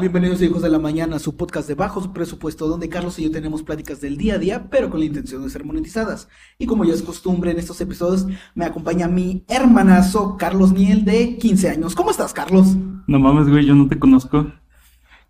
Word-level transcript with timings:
bienvenidos 0.00 0.40
a 0.40 0.44
Hijos 0.46 0.62
de 0.62 0.70
la 0.70 0.78
Mañana, 0.78 1.18
su 1.18 1.36
podcast 1.36 1.68
de 1.68 1.74
bajo 1.74 2.10
presupuesto, 2.14 2.66
donde 2.66 2.88
Carlos 2.88 3.18
y 3.18 3.24
yo 3.24 3.30
tenemos 3.30 3.62
pláticas 3.62 4.00
del 4.00 4.16
día 4.16 4.36
a 4.36 4.38
día, 4.38 4.66
pero 4.70 4.88
con 4.88 5.00
la 5.00 5.04
intención 5.06 5.42
de 5.42 5.50
ser 5.50 5.62
monetizadas. 5.64 6.26
Y 6.58 6.64
como 6.64 6.86
ya 6.86 6.94
es 6.94 7.02
costumbre 7.02 7.50
en 7.50 7.58
estos 7.58 7.82
episodios, 7.82 8.26
me 8.54 8.64
acompaña 8.64 9.08
mi 9.08 9.44
hermanazo 9.46 10.36
Carlos 10.38 10.72
Niel 10.72 11.04
de 11.04 11.36
15 11.36 11.68
años. 11.68 11.94
¿Cómo 11.94 12.10
estás, 12.10 12.32
Carlos? 12.32 12.68
No 13.06 13.18
mames, 13.18 13.48
güey, 13.48 13.66
yo 13.66 13.74
no 13.74 13.88
te 13.88 13.98
conozco. 13.98 14.46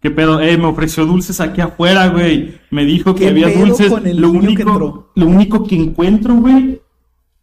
¿Qué 0.00 0.12
pedo? 0.12 0.40
Eh, 0.40 0.56
me 0.56 0.66
ofreció 0.66 1.04
dulces 1.04 1.40
aquí 1.40 1.60
afuera, 1.60 2.06
güey. 2.08 2.60
Me 2.70 2.84
dijo 2.84 3.14
que 3.14 3.24
¿Qué 3.24 3.28
había 3.28 3.50
dulces. 3.50 3.90
con 3.90 4.06
el 4.06 4.18
lo 4.18 4.30
único, 4.30 4.54
que 4.54 5.20
lo 5.20 5.26
único 5.26 5.64
que 5.64 5.76
encuentro, 5.76 6.36
güey. 6.36 6.80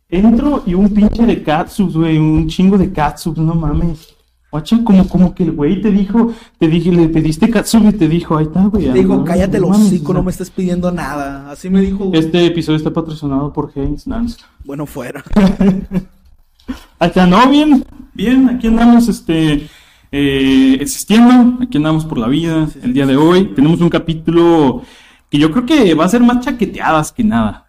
Entro 0.07 0.63
y 0.65 0.73
un 0.73 0.93
pinche 0.93 1.25
de 1.25 1.43
catsup, 1.43 1.91
güey. 1.91 2.17
Un 2.17 2.47
chingo 2.47 2.77
de 2.77 2.89
catsup, 2.91 3.37
no 3.37 3.53
mames. 3.53 4.16
Guacha, 4.49 4.81
como, 4.83 5.07
como 5.09 5.35
que 5.35 5.43
el 5.43 5.51
güey 5.51 5.81
te 5.81 5.91
dijo, 5.91 6.31
te 6.57 6.67
dije, 6.67 6.91
le 6.91 7.09
pediste 7.09 7.49
catsup 7.49 7.89
y 7.89 7.93
te 7.93 8.07
dijo, 8.07 8.37
ahí 8.37 8.45
está, 8.45 8.63
güey. 8.65 8.85
Te 8.85 8.93
digo, 8.93 9.17
no, 9.17 9.25
cállate 9.25 9.59
los 9.59 9.77
hocico, 9.77 10.13
no 10.13 10.23
me 10.23 10.31
estés 10.31 10.49
pidiendo 10.49 10.89
nada. 10.91 11.51
Así 11.51 11.69
me 11.69 11.81
dijo. 11.81 12.11
Este 12.13 12.45
episodio 12.45 12.77
está 12.77 12.91
patrocinado 12.91 13.51
por 13.51 13.71
Heinz 13.75 14.07
Nance. 14.07 14.39
Bueno, 14.63 14.85
fuera. 14.85 15.23
Acá 16.99 17.25
no, 17.25 17.49
bien, 17.49 17.85
bien, 18.13 18.49
aquí 18.49 18.67
andamos, 18.67 19.07
este, 19.07 19.69
eh, 20.11 20.77
existiendo, 20.79 21.63
aquí 21.63 21.77
andamos 21.77 22.05
por 22.05 22.17
la 22.17 22.27
vida, 22.27 22.67
el 22.81 22.93
día 22.93 23.05
de 23.05 23.17
hoy. 23.17 23.53
Tenemos 23.53 23.81
un 23.81 23.89
capítulo 23.89 24.81
que 25.29 25.37
yo 25.37 25.51
creo 25.51 25.65
que 25.65 25.93
va 25.93 26.05
a 26.05 26.09
ser 26.09 26.21
más 26.21 26.43
chaqueteadas 26.43 27.11
que 27.11 27.23
nada. 27.23 27.67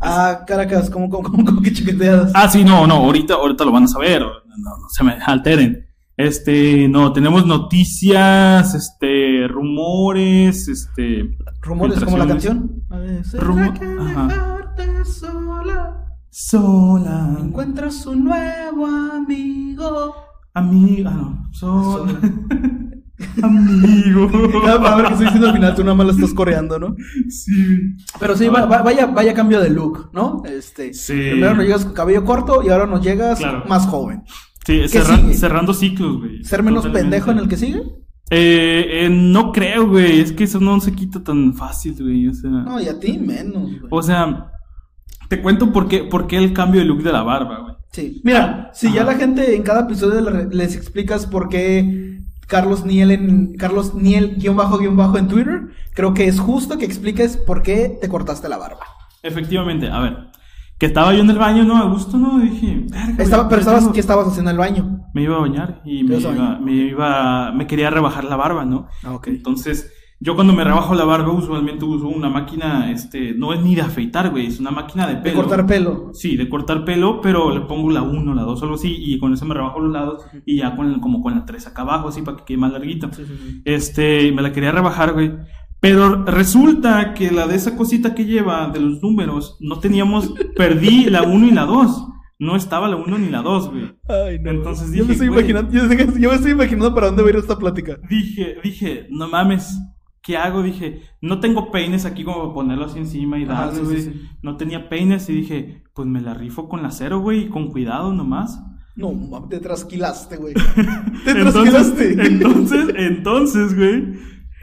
Ah, 0.00 0.44
Caracas, 0.46 0.88
¿cómo, 0.90 1.10
cómo, 1.10 1.28
cómo, 1.28 1.44
cómo 1.44 1.62
que 1.62 1.72
chiqueteadas? 1.72 2.32
Ah, 2.34 2.48
sí, 2.48 2.64
no, 2.64 2.86
no, 2.86 2.94
ahorita, 2.94 3.34
ahorita 3.34 3.64
lo 3.64 3.72
van 3.72 3.84
a 3.84 3.88
saber, 3.88 4.22
no, 4.22 4.78
no 4.78 4.88
se 4.90 5.04
me 5.04 5.12
alteren. 5.12 5.87
Este, 6.18 6.88
no, 6.88 7.12
tenemos 7.12 7.46
noticias, 7.46 8.74
este, 8.74 9.46
rumores, 9.48 10.66
este, 10.66 11.38
Rumores 11.62 12.00
como 12.02 12.18
la 12.18 12.26
canción. 12.26 12.82
A 12.90 12.98
veces 12.98 13.40
Rumo- 13.40 13.72
dejarte 13.72 15.04
sola. 15.04 16.04
Sola, 16.28 17.36
Encuentras 17.40 18.04
un 18.06 18.24
nuevo 18.24 18.86
amigo. 18.86 20.14
amiga, 20.54 21.10
no, 21.12 21.48
sola, 21.52 22.18
amigo. 23.42 24.28
Cada 24.64 24.80
palabra 24.82 25.06
que 25.08 25.12
estoy 25.14 25.26
diciendo 25.26 25.48
al 25.48 25.54
final 25.54 25.74
tú 25.74 25.82
nada 25.84 25.94
más 25.94 26.06
la 26.08 26.12
estás 26.14 26.34
coreando, 26.34 26.78
¿no? 26.78 26.96
Sí. 27.28 27.96
Pero 28.18 28.36
sí, 28.36 28.48
va- 28.48 28.66
va- 28.66 28.82
vaya, 28.82 29.06
vaya 29.06 29.34
cambio 29.34 29.60
de 29.60 29.70
look, 29.70 30.10
¿no? 30.12 30.42
Este, 30.44 30.92
Sí. 30.94 31.12
Primero 31.12 31.54
nos 31.54 31.64
llegas 31.64 31.84
con 31.84 31.94
cabello 31.94 32.24
corto 32.24 32.62
y 32.64 32.68
ahora 32.70 32.86
nos 32.86 33.04
llegas 33.04 33.38
Claro. 33.38 33.64
más 33.68 33.86
joven. 33.86 34.22
Sí, 34.88 35.34
cerrando 35.34 35.72
ciclos, 35.74 36.18
güey. 36.18 36.44
¿Ser 36.44 36.62
menos 36.62 36.82
Totalmente. 36.84 37.02
pendejo 37.18 37.30
en 37.32 37.38
el 37.38 37.48
que 37.48 37.56
sigue? 37.56 37.82
Eh, 38.30 39.04
eh, 39.06 39.08
no 39.10 39.52
creo, 39.52 39.88
güey. 39.88 40.20
Es 40.20 40.32
que 40.32 40.44
eso 40.44 40.60
no 40.60 40.78
se 40.80 40.92
quita 40.92 41.22
tan 41.24 41.54
fácil, 41.54 41.94
güey. 41.98 42.28
O 42.28 42.34
sea, 42.34 42.50
No, 42.50 42.80
y 42.80 42.88
a 42.88 42.98
ti 43.00 43.16
menos, 43.18 43.62
güey. 43.62 43.80
o 43.90 44.02
sea 44.02 44.50
te 45.28 45.42
cuento 45.42 45.72
por 45.74 45.88
qué, 45.88 46.04
por 46.04 46.26
qué 46.26 46.38
el 46.38 46.54
cambio 46.54 46.80
de 46.80 46.86
look 46.86 47.02
de 47.02 47.12
la 47.12 47.22
barba, 47.22 47.58
güey. 47.60 47.74
Sí. 47.92 48.20
Mira, 48.24 48.70
si 48.72 48.90
ya 48.92 49.04
la 49.04 49.14
gente 49.14 49.54
en 49.56 49.62
cada 49.62 49.82
episodio 49.82 50.22
le- 50.22 50.46
les 50.54 50.74
explicas 50.74 51.26
por 51.26 51.50
qué 51.50 52.18
Carlos 52.46 52.86
Niel 52.86 53.10
en 53.10 53.54
Carlos 53.56 53.94
Niel 53.94 54.36
guion 54.38 54.56
bajo 54.56 54.78
guion 54.78 54.96
bajo 54.96 55.18
en 55.18 55.28
Twitter, 55.28 55.68
creo 55.94 56.14
que 56.14 56.28
es 56.28 56.40
justo 56.40 56.78
que 56.78 56.86
expliques 56.86 57.36
por 57.36 57.62
qué 57.62 57.98
te 58.00 58.08
cortaste 58.08 58.48
la 58.48 58.56
barba. 58.56 58.80
Efectivamente, 59.22 59.90
a 59.90 60.00
ver. 60.00 60.16
Que 60.78 60.86
estaba 60.86 61.12
yo 61.12 61.20
en 61.22 61.30
el 61.30 61.38
baño, 61.38 61.64
¿no? 61.64 61.76
A 61.76 61.84
gusto, 61.86 62.16
¿no? 62.16 62.38
Dije, 62.38 62.84
"Verga, 62.88 63.06
güey, 63.14 63.22
Estaba, 63.22 63.48
pero 63.48 63.60
estabas, 63.60 63.80
tengo-". 63.80 63.92
¿qué 63.92 64.00
estabas 64.00 64.28
haciendo 64.28 64.50
en 64.50 64.54
el 64.56 64.58
baño? 64.60 65.00
Me 65.12 65.22
iba 65.22 65.36
a 65.36 65.40
bañar 65.40 65.82
y 65.84 66.06
¿Te 66.06 66.12
me 66.14 66.20
iba, 66.20 66.58
me 66.60 66.72
iba, 66.72 67.52
me 67.52 67.66
quería 67.66 67.90
rebajar 67.90 68.24
la 68.24 68.36
barba, 68.36 68.64
¿no? 68.64 68.86
Ah, 69.02 69.12
ok. 69.14 69.26
Entonces, 69.28 69.90
yo 70.20 70.34
cuando 70.36 70.52
me 70.52 70.62
rebajo 70.62 70.94
la 70.94 71.04
barba, 71.04 71.32
usualmente 71.32 71.84
uso 71.84 72.06
una 72.08 72.28
máquina, 72.28 72.90
este, 72.92 73.34
no 73.34 73.52
es 73.52 73.60
ni 73.62 73.74
de 73.74 73.82
afeitar, 73.82 74.30
güey, 74.30 74.46
es 74.46 74.60
una 74.60 74.70
máquina 74.70 75.06
de 75.08 75.14
De 75.16 75.20
pelo. 75.22 75.36
cortar 75.36 75.66
pelo. 75.66 76.10
Sí, 76.12 76.36
de 76.36 76.48
cortar 76.48 76.84
pelo, 76.84 77.20
pero 77.20 77.52
le 77.52 77.62
pongo 77.62 77.90
la 77.90 78.02
1, 78.02 78.34
la 78.34 78.42
2, 78.42 78.62
algo 78.62 78.74
así, 78.76 78.94
y 78.98 79.18
con 79.18 79.32
eso 79.32 79.46
me 79.46 79.54
rebajo 79.54 79.80
los 79.80 79.92
lados, 79.92 80.24
y 80.46 80.58
ya 80.58 80.76
con 80.76 80.92
el- 80.92 81.00
como 81.00 81.22
con 81.22 81.34
la 81.34 81.44
3 81.44 81.66
acá 81.66 81.82
abajo, 81.82 82.08
así 82.08 82.22
para 82.22 82.36
que 82.36 82.44
quede 82.44 82.58
más 82.58 82.70
larguito. 82.72 83.08
Sí, 83.12 83.24
sí, 83.26 83.34
sí. 83.36 83.62
Este, 83.64 84.30
me 84.32 84.42
la 84.42 84.52
quería 84.52 84.70
rebajar, 84.70 85.12
güey. 85.12 85.32
Pero 85.80 86.24
resulta 86.24 87.14
que 87.14 87.30
la 87.30 87.46
de 87.46 87.54
esa 87.54 87.76
cosita 87.76 88.14
que 88.14 88.24
lleva 88.24 88.68
de 88.70 88.80
los 88.80 89.00
números, 89.02 89.56
no 89.60 89.78
teníamos, 89.78 90.34
perdí 90.56 91.04
la 91.04 91.22
1 91.22 91.46
y 91.46 91.50
la 91.52 91.64
2. 91.66 92.08
No 92.40 92.56
estaba 92.56 92.88
la 92.88 92.96
1 92.96 93.18
ni 93.18 93.28
la 93.30 93.42
2, 93.42 93.70
güey. 93.70 93.92
Ay, 94.08 94.38
no. 94.40 94.50
Entonces 94.50 94.90
yo 94.92 95.04
me 95.04 95.12
dije, 95.12 95.24
estoy 95.24 95.26
imaginando, 95.28 95.72
yo, 95.72 95.82
yo 96.18 96.28
me 96.30 96.34
estoy 96.36 96.52
imaginando 96.52 96.94
para 96.94 97.08
dónde 97.08 97.22
va 97.22 97.28
a 97.28 97.32
ir 97.32 97.36
esta 97.38 97.58
plática. 97.58 97.96
Dije, 98.08 98.56
dije, 98.62 99.06
no 99.10 99.28
mames, 99.28 99.76
¿qué 100.22 100.36
hago? 100.36 100.62
Dije, 100.62 101.02
no 101.20 101.40
tengo 101.40 101.70
peines 101.72 102.04
aquí 102.04 102.22
como 102.24 102.42
para 102.42 102.54
ponerlo 102.54 102.84
así 102.86 102.98
encima 102.98 103.38
y 103.38 103.44
Ajá, 103.44 103.66
darle, 103.66 103.80
güey. 103.82 104.02
sí, 104.02 104.10
sí. 104.12 104.22
No 104.42 104.56
tenía 104.56 104.88
peines 104.88 105.28
y 105.28 105.32
dije, 105.32 105.82
pues 105.94 106.06
me 106.08 106.20
la 106.20 106.34
rifo 106.34 106.68
con 106.68 106.82
la 106.82 106.90
cero, 106.92 107.20
güey, 107.20 107.42
y 107.42 107.48
con 107.48 107.68
cuidado 107.70 108.12
nomás. 108.12 108.60
No, 108.94 109.12
te 109.48 109.60
trasquilaste, 109.60 110.36
güey. 110.38 110.54
Te 111.24 111.30
Entonces, 111.30 111.94
trasquilaste. 111.94 112.26
entonces, 112.26 112.88
entonces, 112.96 113.76
güey, 113.76 114.14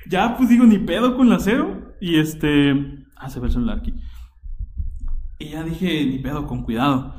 ya 0.10 0.36
pues 0.38 0.50
digo, 0.50 0.66
ni 0.66 0.78
pedo 0.80 1.16
con 1.16 1.30
la 1.30 1.40
cero. 1.40 1.96
Y 2.02 2.18
este, 2.20 2.74
ah, 3.18 3.30
se 3.30 3.40
ve 3.40 3.48
el 3.48 3.54
celular 3.54 3.80
aquí. 3.80 3.94
Y 5.40 5.50
ya 5.50 5.64
dije, 5.64 6.06
ni 6.06 6.20
pedo, 6.20 6.46
con 6.48 6.64
cuidado. 6.64 7.16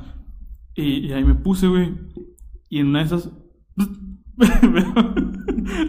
Y, 0.75 1.07
y 1.07 1.13
ahí 1.13 1.23
me 1.23 1.35
puse, 1.35 1.67
güey. 1.67 1.93
Y 2.69 2.79
en 2.79 2.87
una 2.87 2.99
de 2.99 3.05
esas, 3.05 3.31
veo, 4.35 5.15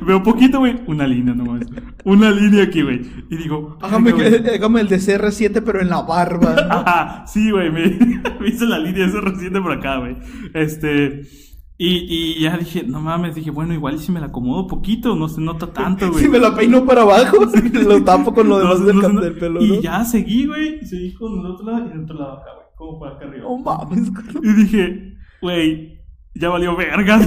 veo 0.07 0.23
poquito, 0.23 0.59
güey, 0.61 0.81
una 0.87 1.07
línea 1.07 1.35
nomás. 1.35 1.67
Una 2.05 2.31
línea 2.31 2.65
aquí, 2.65 2.83
güey. 2.83 3.01
Y 3.31 3.37
digo, 3.37 3.79
Hágame, 3.83 4.15
que- 4.15 4.51
hágame 4.55 4.81
el 4.81 4.89
de 4.89 4.97
CR7, 4.97 5.63
pero 5.65 5.81
en 5.81 5.89
la 5.91 6.03
barba. 6.03 6.55
¿no? 6.55 6.61
Ajá, 6.73 7.27
sí, 7.27 7.51
güey, 7.51 7.71
me, 7.71 7.87
me 8.41 8.49
hice 8.49 8.67
la 8.67 8.79
línea 8.79 9.07
esa 9.07 9.21
reciente 9.21 9.61
por 9.61 9.73
acá, 9.73 9.99
güey. 9.99 10.17
Este, 10.55 11.23
y, 11.81 12.37
y 12.39 12.43
ya 12.43 12.57
dije, 12.59 12.83
no 12.83 13.01
mames, 13.01 13.37
dije, 13.37 13.51
bueno, 13.53 13.73
igual 13.73 13.95
y 13.95 13.99
si 14.01 14.11
me 14.11 14.19
la 14.21 14.27
acomodo 14.27 14.67
poquito, 14.67 15.15
no 15.15 15.29
se 15.29 15.41
nota 15.41 15.69
tanto, 15.73 16.09
güey. 16.11 16.25
Si 16.25 16.29
me 16.29 16.41
la 16.41 16.55
peino 16.55 16.85
para 16.85 17.03
abajo, 17.03 17.37
lo 17.73 18.03
tapo 18.03 18.35
con 18.35 18.49
lo 18.49 18.59
demás 18.59 18.81
no, 18.81 18.87
del, 18.87 18.97
no, 18.97 19.03
cap- 19.03 19.13
no. 19.13 19.21
del 19.21 19.39
pelo, 19.39 19.63
Y 19.63 19.81
ya 19.81 20.05
seguí, 20.05 20.47
güey, 20.47 20.81
y 20.83 20.87
seguí 20.87 21.15
con 21.15 21.39
el 21.39 21.47
otro 21.47 21.65
lado 21.71 21.87
y 21.89 21.93
el 21.93 22.03
otro 22.05 22.19
lado 22.19 22.33
acá, 22.39 22.51
güey, 22.55 22.67
como 22.77 22.99
para 22.99 23.15
acá 23.15 23.27
arriba. 23.27 23.45
No 23.49 23.59
mames, 23.59 24.11
Carlos. 24.11 24.43
Y 24.45 24.53
dije, 24.65 25.15
güey, 25.41 25.99
ya 26.35 26.49
valió 26.49 26.77
verga. 26.77 27.21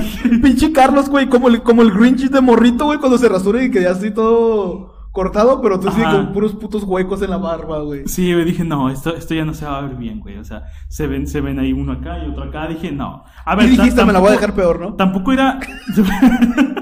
Pinche 0.44 0.72
Carlos, 0.74 1.10
güey, 1.10 1.30
como 1.30 1.48
el, 1.48 1.64
como 1.64 1.82
el 1.82 1.92
Grinch 1.92 2.30
de 2.30 2.42
morrito, 2.42 2.86
güey, 2.86 3.00
cuando 3.00 3.18
se 3.18 3.30
rasura 3.30 3.64
y 3.64 3.72
queda 3.72 3.92
así 3.92 4.12
todo 4.12 4.92
cortado, 5.12 5.62
pero 5.62 5.80
tú 5.80 5.90
sí 5.92 6.02
con 6.02 6.32
puros 6.34 6.54
putos 6.54 6.84
huecos 6.84 7.22
en 7.22 7.30
la 7.32 7.38
barba, 7.38 7.80
güey. 7.82 8.08
Sí, 8.08 8.32
güey, 8.34 8.46
dije, 8.46 8.64
no, 8.64 8.90
esto, 8.90 9.14
esto 9.16 9.34
ya 9.34 9.44
no 9.46 9.54
se 9.54 9.66
va 9.66 9.78
a 9.78 9.82
ver 9.82 9.96
bien, 9.96 10.20
güey. 10.20 10.38
O 10.38 10.44
sea, 10.44 10.64
se 10.90 11.08
ven, 11.08 11.28
se 11.28 11.42
ven 11.42 11.60
ahí 11.60 11.74
uno 11.74 11.94
acá 11.94 12.18
y 12.26 12.30
otro 12.30 12.44
acá. 12.46 12.68
Dije, 12.68 12.92
no. 12.92 13.24
A 13.46 13.56
ver, 13.56 13.68
Y 13.68 13.72
dijiste, 13.72 14.00
ta- 14.02 14.06
me 14.06 14.14
la 14.14 14.20
voy 14.20 14.30
a 14.30 14.40
tampoco- 14.40 14.54
dejar 14.56 14.56
peor, 14.56 14.80
¿no? 14.80 14.94
Tampoco 14.96 15.32
era. 15.34 15.60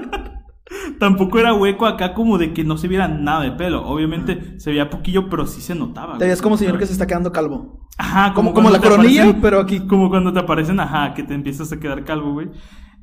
tampoco 0.98 1.38
era 1.38 1.54
hueco 1.54 1.86
acá 1.86 2.14
como 2.14 2.38
de 2.38 2.52
que 2.52 2.62
no 2.64 2.76
se 2.76 2.86
viera 2.88 3.08
nada 3.08 3.40
de 3.42 3.52
pelo. 3.52 3.86
Obviamente 3.86 4.58
se 4.60 4.70
veía 4.70 4.90
poquillo, 4.90 5.28
pero 5.28 5.46
sí 5.46 5.60
se 5.60 5.74
notaba. 5.74 6.18
Te 6.18 6.26
ves 6.26 6.42
como 6.42 6.56
señor 6.56 6.78
que 6.78 6.86
se 6.86 6.92
está 6.92 7.06
quedando 7.06 7.32
calvo. 7.32 7.88
Ajá, 7.98 8.32
Como, 8.34 8.52
como, 8.52 8.68
como 8.68 8.70
la 8.70 8.80
coronilla, 8.80 9.24
aparecen- 9.26 9.40
pero 9.42 9.60
aquí. 9.60 9.80
Como 9.86 10.08
cuando 10.08 10.32
te 10.32 10.38
aparecen, 10.40 10.78
ajá, 10.80 11.14
que 11.14 11.22
te 11.22 11.34
empiezas 11.34 11.72
a 11.72 11.80
quedar 11.80 12.04
calvo, 12.04 12.32
güey. 12.32 12.50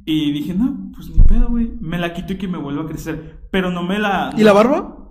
Y 0.05 0.31
dije, 0.31 0.53
no, 0.53 0.89
pues 0.95 1.09
ni 1.09 1.19
pedo, 1.23 1.49
güey. 1.49 1.71
Me 1.81 1.97
la 1.97 2.13
quito 2.13 2.33
y 2.33 2.37
que 2.37 2.47
me 2.47 2.57
vuelva 2.57 2.83
a 2.83 2.87
crecer. 2.87 3.41
Pero 3.51 3.71
no 3.71 3.83
me 3.83 3.99
la. 3.99 4.31
¿Y 4.37 4.43
la 4.43 4.53
barba? 4.53 5.06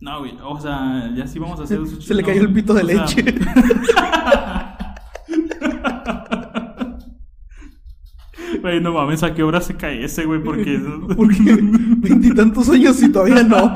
No, 0.00 0.20
güey. 0.20 0.36
O 0.42 0.60
sea, 0.60 1.12
ya 1.14 1.26
sí 1.26 1.38
vamos 1.38 1.60
a 1.60 1.64
hacer. 1.64 1.80
Se 2.00 2.14
le 2.14 2.22
cayó 2.22 2.42
el 2.42 2.52
pito 2.52 2.74
de 2.74 2.84
leche. 2.84 3.24
Güey, 8.60 8.80
no 8.80 8.92
mames, 8.92 9.22
¿a 9.22 9.34
qué 9.34 9.42
hora 9.42 9.60
se 9.60 9.76
cae 9.76 10.04
ese, 10.04 10.24
güey? 10.24 10.42
Porque. 10.42 10.80
Porque 11.16 11.58
veintitantos 11.98 12.68
años 12.70 13.02
y 13.02 13.12
todavía 13.12 13.42
no. 13.42 13.72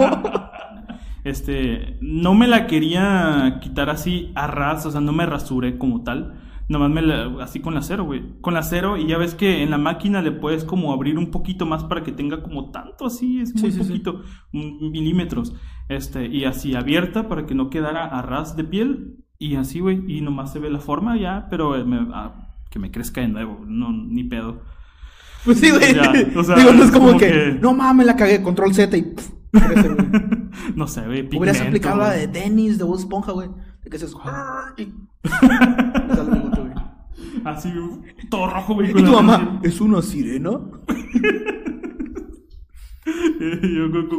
Este, 1.24 1.98
no 2.00 2.34
me 2.34 2.48
la 2.48 2.66
quería 2.66 3.58
quitar 3.62 3.90
así 3.90 4.32
a 4.34 4.46
ras, 4.48 4.84
o 4.86 4.90
sea, 4.90 5.00
no 5.00 5.12
me 5.12 5.26
rasuré 5.26 5.78
como 5.78 6.02
tal. 6.02 6.34
Nomás 6.68 6.90
me 6.90 7.02
la, 7.02 7.42
así 7.42 7.60
con 7.60 7.74
la 7.74 7.82
cero, 7.82 8.04
güey. 8.04 8.40
Con 8.40 8.54
la 8.54 8.62
cero, 8.62 8.96
y 8.96 9.06
ya 9.06 9.18
ves 9.18 9.34
que 9.34 9.62
en 9.62 9.70
la 9.70 9.78
máquina 9.78 10.22
le 10.22 10.32
puedes 10.32 10.64
como 10.64 10.92
abrir 10.92 11.18
un 11.18 11.30
poquito 11.30 11.66
más 11.66 11.84
para 11.84 12.02
que 12.02 12.12
tenga 12.12 12.42
como 12.42 12.70
tanto 12.70 13.06
así, 13.06 13.40
es 13.40 13.52
muy 13.54 13.62
Sí, 13.70 13.72
sí, 13.72 13.82
sí. 13.84 13.88
poquito, 13.90 14.22
milímetros. 14.52 15.54
Este, 15.88 16.26
y 16.26 16.44
así 16.44 16.74
abierta 16.74 17.28
para 17.28 17.46
que 17.46 17.54
no 17.54 17.70
quedara 17.70 18.04
a 18.06 18.22
ras 18.22 18.56
de 18.56 18.64
piel. 18.64 19.16
Y 19.38 19.56
así, 19.56 19.80
güey, 19.80 20.02
y 20.06 20.20
nomás 20.20 20.52
se 20.52 20.60
ve 20.60 20.70
la 20.70 20.78
forma 20.78 21.16
ya, 21.18 21.48
pero 21.50 21.76
eh, 21.76 21.84
me- 21.84 22.06
ah, 22.14 22.54
que 22.70 22.78
me 22.78 22.90
crezca 22.90 23.20
de 23.20 23.28
nuevo, 23.28 23.60
no, 23.66 23.90
ni 23.92 24.24
pedo. 24.24 24.62
Pues 25.44 25.58
sí, 25.58 25.70
güey. 25.70 25.94
Ya, 25.94 26.12
o 26.36 26.44
sea, 26.44 26.54
Digo, 26.56 26.72
no 26.72 26.84
es 26.84 26.90
como, 26.92 27.06
como 27.08 27.18
que, 27.18 27.26
que- 27.28 27.58
no 27.60 27.74
mames, 27.74 28.06
la 28.06 28.14
cagué, 28.16 28.40
control 28.42 28.72
Z 28.72 28.96
y 28.96 29.02
pff, 29.02 29.30
crece, 29.50 29.88
no 30.76 30.86
sé, 30.86 31.04
güey, 31.04 31.28
Hubieras 31.36 31.60
aplicado 31.60 31.98
la 31.98 32.10
de 32.12 32.28
tenis, 32.28 32.78
de 32.78 32.84
Bob 32.84 32.96
Esponja, 32.98 33.32
güey. 33.32 33.48
De 33.84 33.90
que 33.90 33.96
haces. 33.96 34.14
y- 34.78 34.86
Me 35.24 36.14
sale 36.14 36.30
el 36.32 36.42
bigote, 36.42 36.60
güey. 36.60 36.72
Así, 37.44 37.72
todo 38.30 38.48
rojo, 38.50 38.74
güey. 38.74 38.90
Y 38.90 38.94
tu 38.94 39.02
mamá. 39.12 39.60
¿es 39.62 39.80
una 39.80 40.00
sirena? 40.02 40.50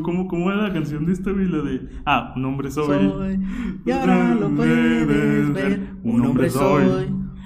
¿cómo, 0.04 0.28
¿Cómo 0.28 0.52
era 0.52 0.64
la 0.68 0.74
canción 0.74 1.06
de 1.06 1.14
esta, 1.14 1.32
güey? 1.32 1.48
La 1.48 1.60
de. 1.62 1.90
Ah, 2.06 2.34
un 2.36 2.46
hombre 2.46 2.70
soy. 2.72 2.86
Soy, 3.10 3.40
y 3.86 3.92
ahora 3.92 4.36
lo 4.36 4.50
puedes 4.50 5.54
ver. 5.54 5.94
Un 6.04 6.26
hombre 6.26 6.50
soy, 6.50 6.86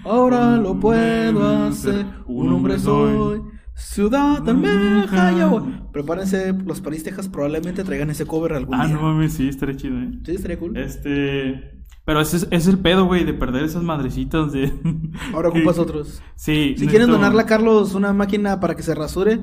ahora 0.03 0.57
lo 0.57 0.79
puedo 0.79 1.47
hacer. 1.67 2.05
Un 2.25 2.49
hombre 2.51 2.79
soy. 2.79 3.41
Ciudad 3.75 4.47
Almeja, 4.49 5.31
ya 5.33 5.45
voy. 5.45 5.61
Prepárense, 5.93 6.51
los 6.65 6.81
París, 6.81 7.03
Texas 7.03 7.29
probablemente 7.29 7.83
traigan 7.83 8.09
ese 8.09 8.25
cover 8.25 8.53
algún 8.53 8.73
Ah, 8.73 8.87
día. 8.87 8.95
no 8.95 9.03
mames, 9.03 9.33
sí, 9.33 9.47
estaría 9.47 9.75
chido, 9.75 9.99
¿eh? 9.99 10.09
Sí, 10.25 10.31
estaría 10.31 10.57
cool. 10.57 10.75
Este. 10.75 11.76
Pero 12.07 12.21
ese 12.21 12.38
es, 12.38 12.48
es 12.51 12.68
el 12.68 12.80
pedo, 12.80 13.06
güey, 13.06 13.25
de 13.25 13.33
perder 13.33 13.65
esas 13.65 13.83
madrecitas 13.83 14.54
de. 14.54 14.74
Ahora 15.33 15.50
ocupas 15.50 15.77
otros. 15.77 16.21
Sí. 16.36 16.74
Si 16.77 16.88
quieren 16.88 17.12
donarle 17.12 17.42
a 17.42 17.45
Carlos 17.45 17.95
una 17.95 18.13
máquina 18.13 18.62
para 18.62 18.75
que 18.77 18.81
se 18.81 18.95
rasure, 18.95 19.42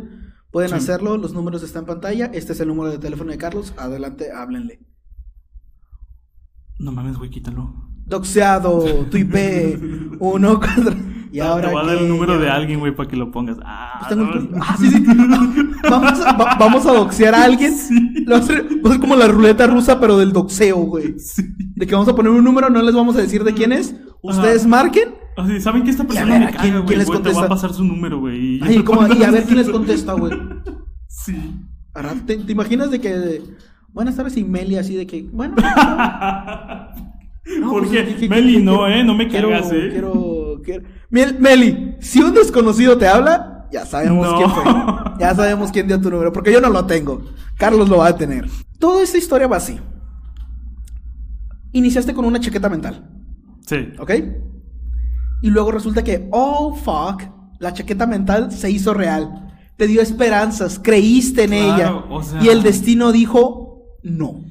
pueden 0.51 0.71
Sí. 0.71 0.77
hacerlo. 0.77 1.19
Los 1.19 1.35
números 1.35 1.63
están 1.63 1.83
en 1.83 1.89
pantalla. 1.89 2.31
Este 2.33 2.55
es 2.55 2.61
el 2.61 2.69
número 2.69 2.91
de 2.91 2.97
teléfono 2.99 3.31
de 3.33 3.37
Carlos. 3.37 3.75
Adelante, 3.77 4.33
háblenle. 4.33 4.81
No 6.79 6.91
mames, 6.91 7.19
güey, 7.19 7.29
quítalo. 7.29 7.75
Doxeado, 8.07 8.83
tu 9.11 9.19
IP, 9.19 10.17
uno, 10.19 10.59
cuatro. 10.59 10.95
Y 11.35 11.41
ahora. 11.41 11.67
Te 11.69 11.75
voy 11.75 11.83
a 11.83 11.87
dar 11.87 11.97
qué? 11.99 12.03
el 12.05 12.09
número 12.09 12.39
de 12.39 12.49
alguien, 12.51 12.79
güey, 12.81 12.95
para 12.95 13.09
que 13.09 13.17
lo 13.17 13.31
pongas. 13.33 13.57
Ah, 13.65 13.95
Pues 13.99 14.09
tengo 14.11 14.25
no. 14.27 14.35
el- 14.35 14.49
Ah, 14.61 14.77
sí, 14.79 14.89
sí. 14.91 15.05
Vamos 15.91 16.21
a, 16.21 16.33
va- 16.37 16.57
vamos 16.59 16.87
a 16.87 16.93
doxear 16.93 17.35
a 17.35 17.45
alguien. 17.45 17.75
Lo 18.25 18.33
va 18.33 18.37
a 18.37 18.41
hacer, 18.41 18.65
va 18.85 18.89
a 18.89 18.93
ser 18.93 19.01
como 19.01 19.17
la 19.17 19.27
ruleta 19.27 19.67
rusa, 19.67 19.99
pero 19.99 20.17
del 20.17 20.33
doxeo, 20.33 20.77
güey. 20.79 21.19
Sí. 21.19 21.43
De 21.75 21.87
que 21.87 21.93
vamos 21.95 22.09
a 22.09 22.15
poner 22.15 22.31
un 22.31 22.45
número, 22.45 22.71
no 22.71 22.81
les 22.83 22.95
vamos 22.95 23.17
a 23.17 23.21
decir 23.21 23.43
de 23.43 23.53
quién 23.53 23.73
es. 23.73 23.95
Ustedes 24.23 24.61
Ajá. 24.61 24.69
marquen. 24.69 25.09
Así, 25.37 25.61
¿saben 25.61 25.83
que 25.83 25.91
esta 25.91 26.05
persona 26.05 26.39
me 26.39 26.45
¿a 26.45 26.51
quién- 26.53 26.73
caga, 26.75 26.79
güey? 26.85 26.97
les 26.99 27.07
Güey, 27.09 27.19
Te 27.19 27.25
voy 27.31 27.33
contesta? 27.33 27.45
a 27.45 27.49
pasar 27.49 27.73
su 27.73 27.83
número, 27.85 28.21
güey. 28.21 28.61
¿cómo? 28.85 29.07
y 29.13 29.23
a 29.25 29.31
ver 29.33 29.43
quién 29.45 29.57
les 29.59 29.69
contesta, 29.69 30.13
güey. 30.13 30.33
Sí. 31.09 31.35
Ahora, 31.95 32.15
¿Te, 32.27 32.37
te 32.37 32.53
imaginas 32.53 32.91
de 32.93 33.01
que. 33.01 33.43
Buenas 33.93 34.15
tardes, 34.17 34.37
y 34.37 34.45
Meli, 34.45 34.77
así 34.77 34.95
de 34.95 35.07
que. 35.07 35.23
Bueno. 35.33 35.55
no, 37.61 37.71
Porque, 37.71 38.03
pues, 38.03 38.15
que- 38.15 38.17
que- 38.17 38.29
Meli, 38.29 38.63
no, 38.63 38.87
eh, 38.89 39.05
no 39.05 39.15
me 39.15 39.29
quiero, 39.29 39.51
cagas, 39.51 39.71
eh. 39.73 39.89
Quiero, 39.93 40.13
Mel- 41.11 41.39
Meli, 41.39 41.97
si 42.01 42.21
un 42.21 42.35
desconocido 42.35 42.97
te 42.99 43.07
habla, 43.07 43.67
ya 43.73 43.85
sabemos 43.87 44.27
No. 44.27 44.37
quién 44.37 44.51
fue. 44.51 44.65
Ya 45.19 45.35
sabemos 45.35 45.71
quién 45.73 45.87
dio 45.89 46.01
tu 46.01 46.11
número, 46.11 46.33
porque 46.33 46.53
yo 46.53 46.61
no 46.61 46.71
lo 46.71 46.87
tengo. 46.87 47.23
Carlos 47.57 47.89
lo 47.89 47.99
va 47.99 48.09
a 48.09 48.17
tener. 48.17 48.49
Toda 48.79 49.03
esta 49.03 49.19
historia 49.19 49.47
va 49.47 49.57
así. 49.59 49.79
Iniciaste 51.73 52.15
con 52.15 52.25
una 52.25 52.41
chaqueta 52.41 52.69
mental, 52.69 53.09
Sí. 53.67 53.77
¿ok? 53.99 54.11
Y 55.43 55.51
luego 55.51 55.73
resulta 55.73 56.05
que, 56.05 56.29
oh 56.31 56.75
fuck, 56.75 57.23
la 57.59 57.73
chaqueta 57.73 58.07
mental 58.07 58.53
se 58.53 58.71
hizo 58.71 58.95
real. 58.95 59.41
Te 59.77 59.87
dio 59.89 60.01
esperanzas, 60.01 60.79
creíste 60.83 61.45
en 61.45 61.51
Claro, 61.51 61.75
ella. 61.75 61.95
o 62.11 62.23
sea- 62.23 62.43
Y 62.43 62.49
el 62.49 62.63
destino 62.63 63.11
dijo, 63.11 63.83
no. 64.05 64.44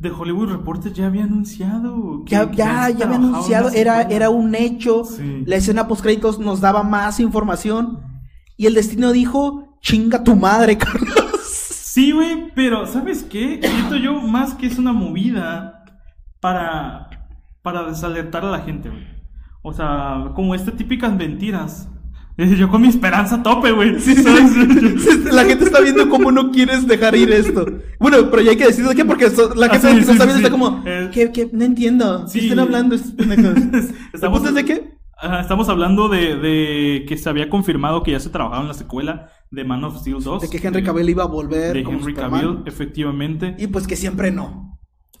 The 0.00 0.10
Hollywood 0.10 0.48
Reporter 0.50 0.92
ya 0.92 1.06
había 1.06 1.24
anunciado. 1.24 2.22
que- 2.24 2.30
Ya, 2.32 2.50
ya, 2.50 2.88
ya 2.90 3.04
había 3.04 3.16
anunciado, 3.16 3.68
era, 3.70 4.02
era 4.02 4.30
un 4.30 4.54
hecho. 4.54 5.04
Sí. 5.04 5.42
La 5.46 5.56
escena 5.56 5.86
post 5.88 6.02
créditos 6.02 6.38
nos 6.38 6.60
daba 6.60 6.82
más 6.82 7.20
información. 7.20 8.00
Y 8.56 8.66
el 8.66 8.74
destino 8.74 9.12
dijo, 9.12 9.76
chinga 9.80 10.22
tu 10.24 10.36
madre, 10.36 10.76
Carlos. 10.78 11.12
Sí, 11.42 12.12
güey, 12.12 12.52
pero 12.54 12.86
¿sabes 12.86 13.24
qué? 13.24 13.60
Siento 13.62 13.96
yo 13.96 14.14
más 14.20 14.54
que 14.54 14.66
es 14.66 14.78
una 14.78 14.92
movida 14.92 15.84
para, 16.40 17.08
para 17.62 17.84
desalertar 17.84 18.44
a 18.44 18.50
la 18.50 18.60
gente, 18.60 18.88
güey. 18.88 19.04
O 19.62 19.72
sea, 19.72 20.32
como 20.34 20.54
estas 20.54 20.76
típicas 20.76 21.12
mentiras. 21.14 21.88
Yo 22.58 22.68
con 22.68 22.82
mi 22.82 22.88
esperanza 22.88 23.36
a 23.36 23.42
tope, 23.42 23.70
güey. 23.72 23.98
¿sabes? 24.00 25.32
la 25.32 25.44
gente 25.44 25.64
está 25.64 25.80
viendo 25.80 26.08
cómo 26.08 26.30
no 26.32 26.50
quieres 26.50 26.86
dejar 26.86 27.14
ir 27.16 27.30
esto. 27.32 27.66
Bueno, 27.98 28.16
pero 28.30 28.42
ya 28.42 28.50
hay 28.52 28.56
que 28.56 28.66
decir 28.66 28.86
de 28.86 28.94
qué, 28.94 29.04
porque 29.04 29.30
so- 29.30 29.54
la 29.54 29.66
Ah, 29.66 29.70
gente 29.70 29.88
sí, 29.90 29.96
que 29.98 30.04
sí, 30.04 30.10
está 30.12 30.24
sí, 30.24 30.28
viendo 30.30 30.34
sí. 30.38 30.44
está 30.44 30.50
como, 30.50 30.82
Eh, 30.86 31.10
¿qué, 31.12 31.30
qué? 31.32 31.48
No 31.52 31.64
entiendo. 31.64 32.24
¿Qué 32.24 32.30
sí. 32.40 32.46
están 32.46 32.60
hablando 32.60 32.94
estos 32.94 33.12
pendejos? 33.12 33.44
Estamos- 34.14 34.38
¿Estamos 34.42 34.54
de 34.54 34.64
qué? 34.64 35.00
Ajá, 35.22 35.40
estamos 35.42 35.68
hablando 35.68 36.08
de, 36.08 36.36
de 36.36 37.04
que 37.06 37.18
se 37.18 37.28
había 37.28 37.50
confirmado 37.50 38.02
que 38.02 38.12
ya 38.12 38.20
se 38.20 38.30
trabajaba 38.30 38.62
en 38.62 38.68
la 38.68 38.74
secuela 38.74 39.28
de 39.50 39.64
Man 39.64 39.84
of 39.84 39.98
Steel 40.00 40.22
2. 40.22 40.40
De 40.42 40.48
que 40.48 40.66
Henry 40.66 40.82
Cavill 40.82 41.10
iba 41.10 41.24
a 41.24 41.26
volver 41.26 41.74
De 41.74 41.82
como 41.84 41.98
Henry 41.98 42.12
Superman. 42.14 42.40
Cavill, 42.40 42.58
efectivamente. 42.64 43.54
Y 43.58 43.66
pues 43.66 43.86
que 43.86 43.96
siempre 43.96 44.30
no. 44.30 44.69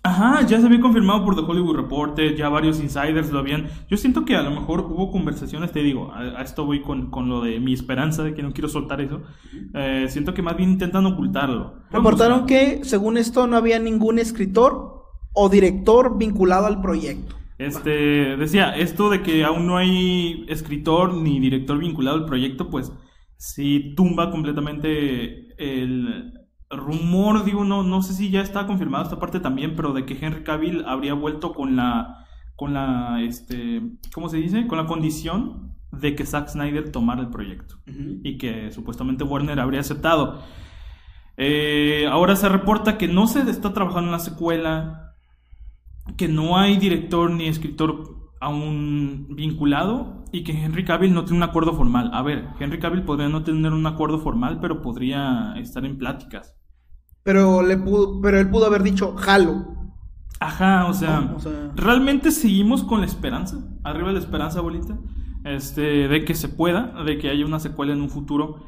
Ajá, 0.02 0.46
ya 0.46 0.58
se 0.58 0.66
había 0.66 0.80
confirmado 0.80 1.24
por 1.24 1.36
The 1.36 1.42
Hollywood 1.42 1.76
Reporter, 1.76 2.34
ya 2.34 2.48
varios 2.48 2.80
insiders 2.80 3.30
lo 3.30 3.38
habían. 3.38 3.68
Yo 3.88 3.98
siento 3.98 4.24
que 4.24 4.34
a 4.34 4.42
lo 4.42 4.50
mejor 4.50 4.80
hubo 4.80 5.10
conversaciones, 5.10 5.72
te 5.72 5.82
digo, 5.82 6.10
a, 6.12 6.38
a 6.38 6.42
esto 6.42 6.64
voy 6.64 6.80
con, 6.80 7.10
con 7.10 7.28
lo 7.28 7.42
de 7.42 7.60
mi 7.60 7.74
esperanza 7.74 8.22
de 8.22 8.32
que 8.32 8.42
no 8.42 8.52
quiero 8.52 8.68
soltar 8.68 9.02
eso. 9.02 9.20
Eh, 9.74 10.06
siento 10.08 10.32
que 10.32 10.40
más 10.40 10.56
bien 10.56 10.70
intentan 10.70 11.04
ocultarlo. 11.04 11.74
Reportaron 11.90 12.46
que, 12.46 12.80
según 12.82 13.18
esto, 13.18 13.46
no 13.46 13.58
había 13.58 13.78
ningún 13.78 14.18
escritor 14.18 15.04
o 15.34 15.48
director 15.50 16.16
vinculado 16.16 16.66
al 16.66 16.80
proyecto. 16.80 17.36
Este, 17.58 18.38
decía, 18.38 18.74
esto 18.74 19.10
de 19.10 19.22
que 19.22 19.44
aún 19.44 19.66
no 19.66 19.76
hay 19.76 20.46
escritor 20.48 21.12
ni 21.12 21.40
director 21.40 21.78
vinculado 21.78 22.16
al 22.16 22.24
proyecto, 22.24 22.70
pues 22.70 22.90
sí 23.36 23.92
tumba 23.94 24.30
completamente 24.30 25.48
el 25.58 26.39
rumor, 26.70 27.44
digo, 27.44 27.64
no, 27.64 27.82
no 27.82 28.02
sé 28.02 28.14
si 28.14 28.30
ya 28.30 28.40
está 28.40 28.66
confirmado 28.66 29.04
esta 29.04 29.18
parte 29.18 29.40
también, 29.40 29.74
pero 29.76 29.92
de 29.92 30.06
que 30.06 30.16
Henry 30.20 30.44
Cavill 30.44 30.84
habría 30.86 31.14
vuelto 31.14 31.52
con 31.52 31.76
la, 31.76 32.26
con 32.56 32.74
la, 32.74 33.20
este, 33.22 33.82
¿cómo 34.14 34.28
se 34.28 34.36
dice? 34.36 34.66
Con 34.66 34.78
la 34.78 34.86
condición 34.86 35.74
de 35.92 36.14
que 36.14 36.24
Zack 36.24 36.48
Snyder 36.48 36.92
tomara 36.92 37.20
el 37.20 37.30
proyecto 37.30 37.76
y 38.22 38.38
que 38.38 38.70
supuestamente 38.70 39.24
Warner 39.24 39.58
habría 39.58 39.80
aceptado. 39.80 40.40
Eh, 41.36 42.06
ahora 42.08 42.36
se 42.36 42.48
reporta 42.48 42.96
que 42.96 43.08
no 43.08 43.26
se 43.26 43.40
está 43.50 43.72
trabajando 43.72 44.08
en 44.08 44.12
la 44.12 44.18
secuela, 44.20 45.16
que 46.16 46.28
no 46.28 46.58
hay 46.58 46.76
director 46.76 47.30
ni 47.30 47.48
escritor 47.48 48.30
aún 48.40 49.26
vinculado 49.30 50.24
y 50.32 50.44
que 50.44 50.52
Henry 50.52 50.84
Cavill 50.84 51.12
no 51.12 51.24
tiene 51.24 51.38
un 51.38 51.48
acuerdo 51.48 51.74
formal. 51.74 52.10
A 52.14 52.22
ver, 52.22 52.48
Henry 52.60 52.78
Cavill 52.78 53.02
podría 53.02 53.28
no 53.28 53.42
tener 53.42 53.72
un 53.72 53.86
acuerdo 53.86 54.20
formal, 54.20 54.60
pero 54.60 54.80
podría 54.80 55.54
estar 55.56 55.84
en 55.84 55.98
pláticas. 55.98 56.59
Pero, 57.22 57.62
le 57.62 57.76
pudo, 57.76 58.20
pero 58.20 58.38
él 58.38 58.48
pudo 58.50 58.66
haber 58.66 58.82
dicho, 58.82 59.14
jalo. 59.16 59.66
Ajá, 60.40 60.86
o 60.86 60.94
sea, 60.94 61.20
No, 61.20 61.36
o 61.36 61.38
sea- 61.38 61.70
realmente 61.76 62.30
seguimos 62.30 62.82
con 62.82 63.00
la 63.00 63.06
esperanza, 63.06 63.58
arriba 63.84 64.10
la 64.12 64.18
esperanza, 64.20 64.58
abuelita, 64.60 64.98
este, 65.44 66.08
de 66.08 66.24
que 66.24 66.34
se 66.34 66.48
pueda, 66.48 66.94
de 67.04 67.18
que 67.18 67.28
haya 67.28 67.44
una 67.44 67.60
secuela 67.60 67.92
en 67.92 68.00
un 68.00 68.08
futuro. 68.10 68.64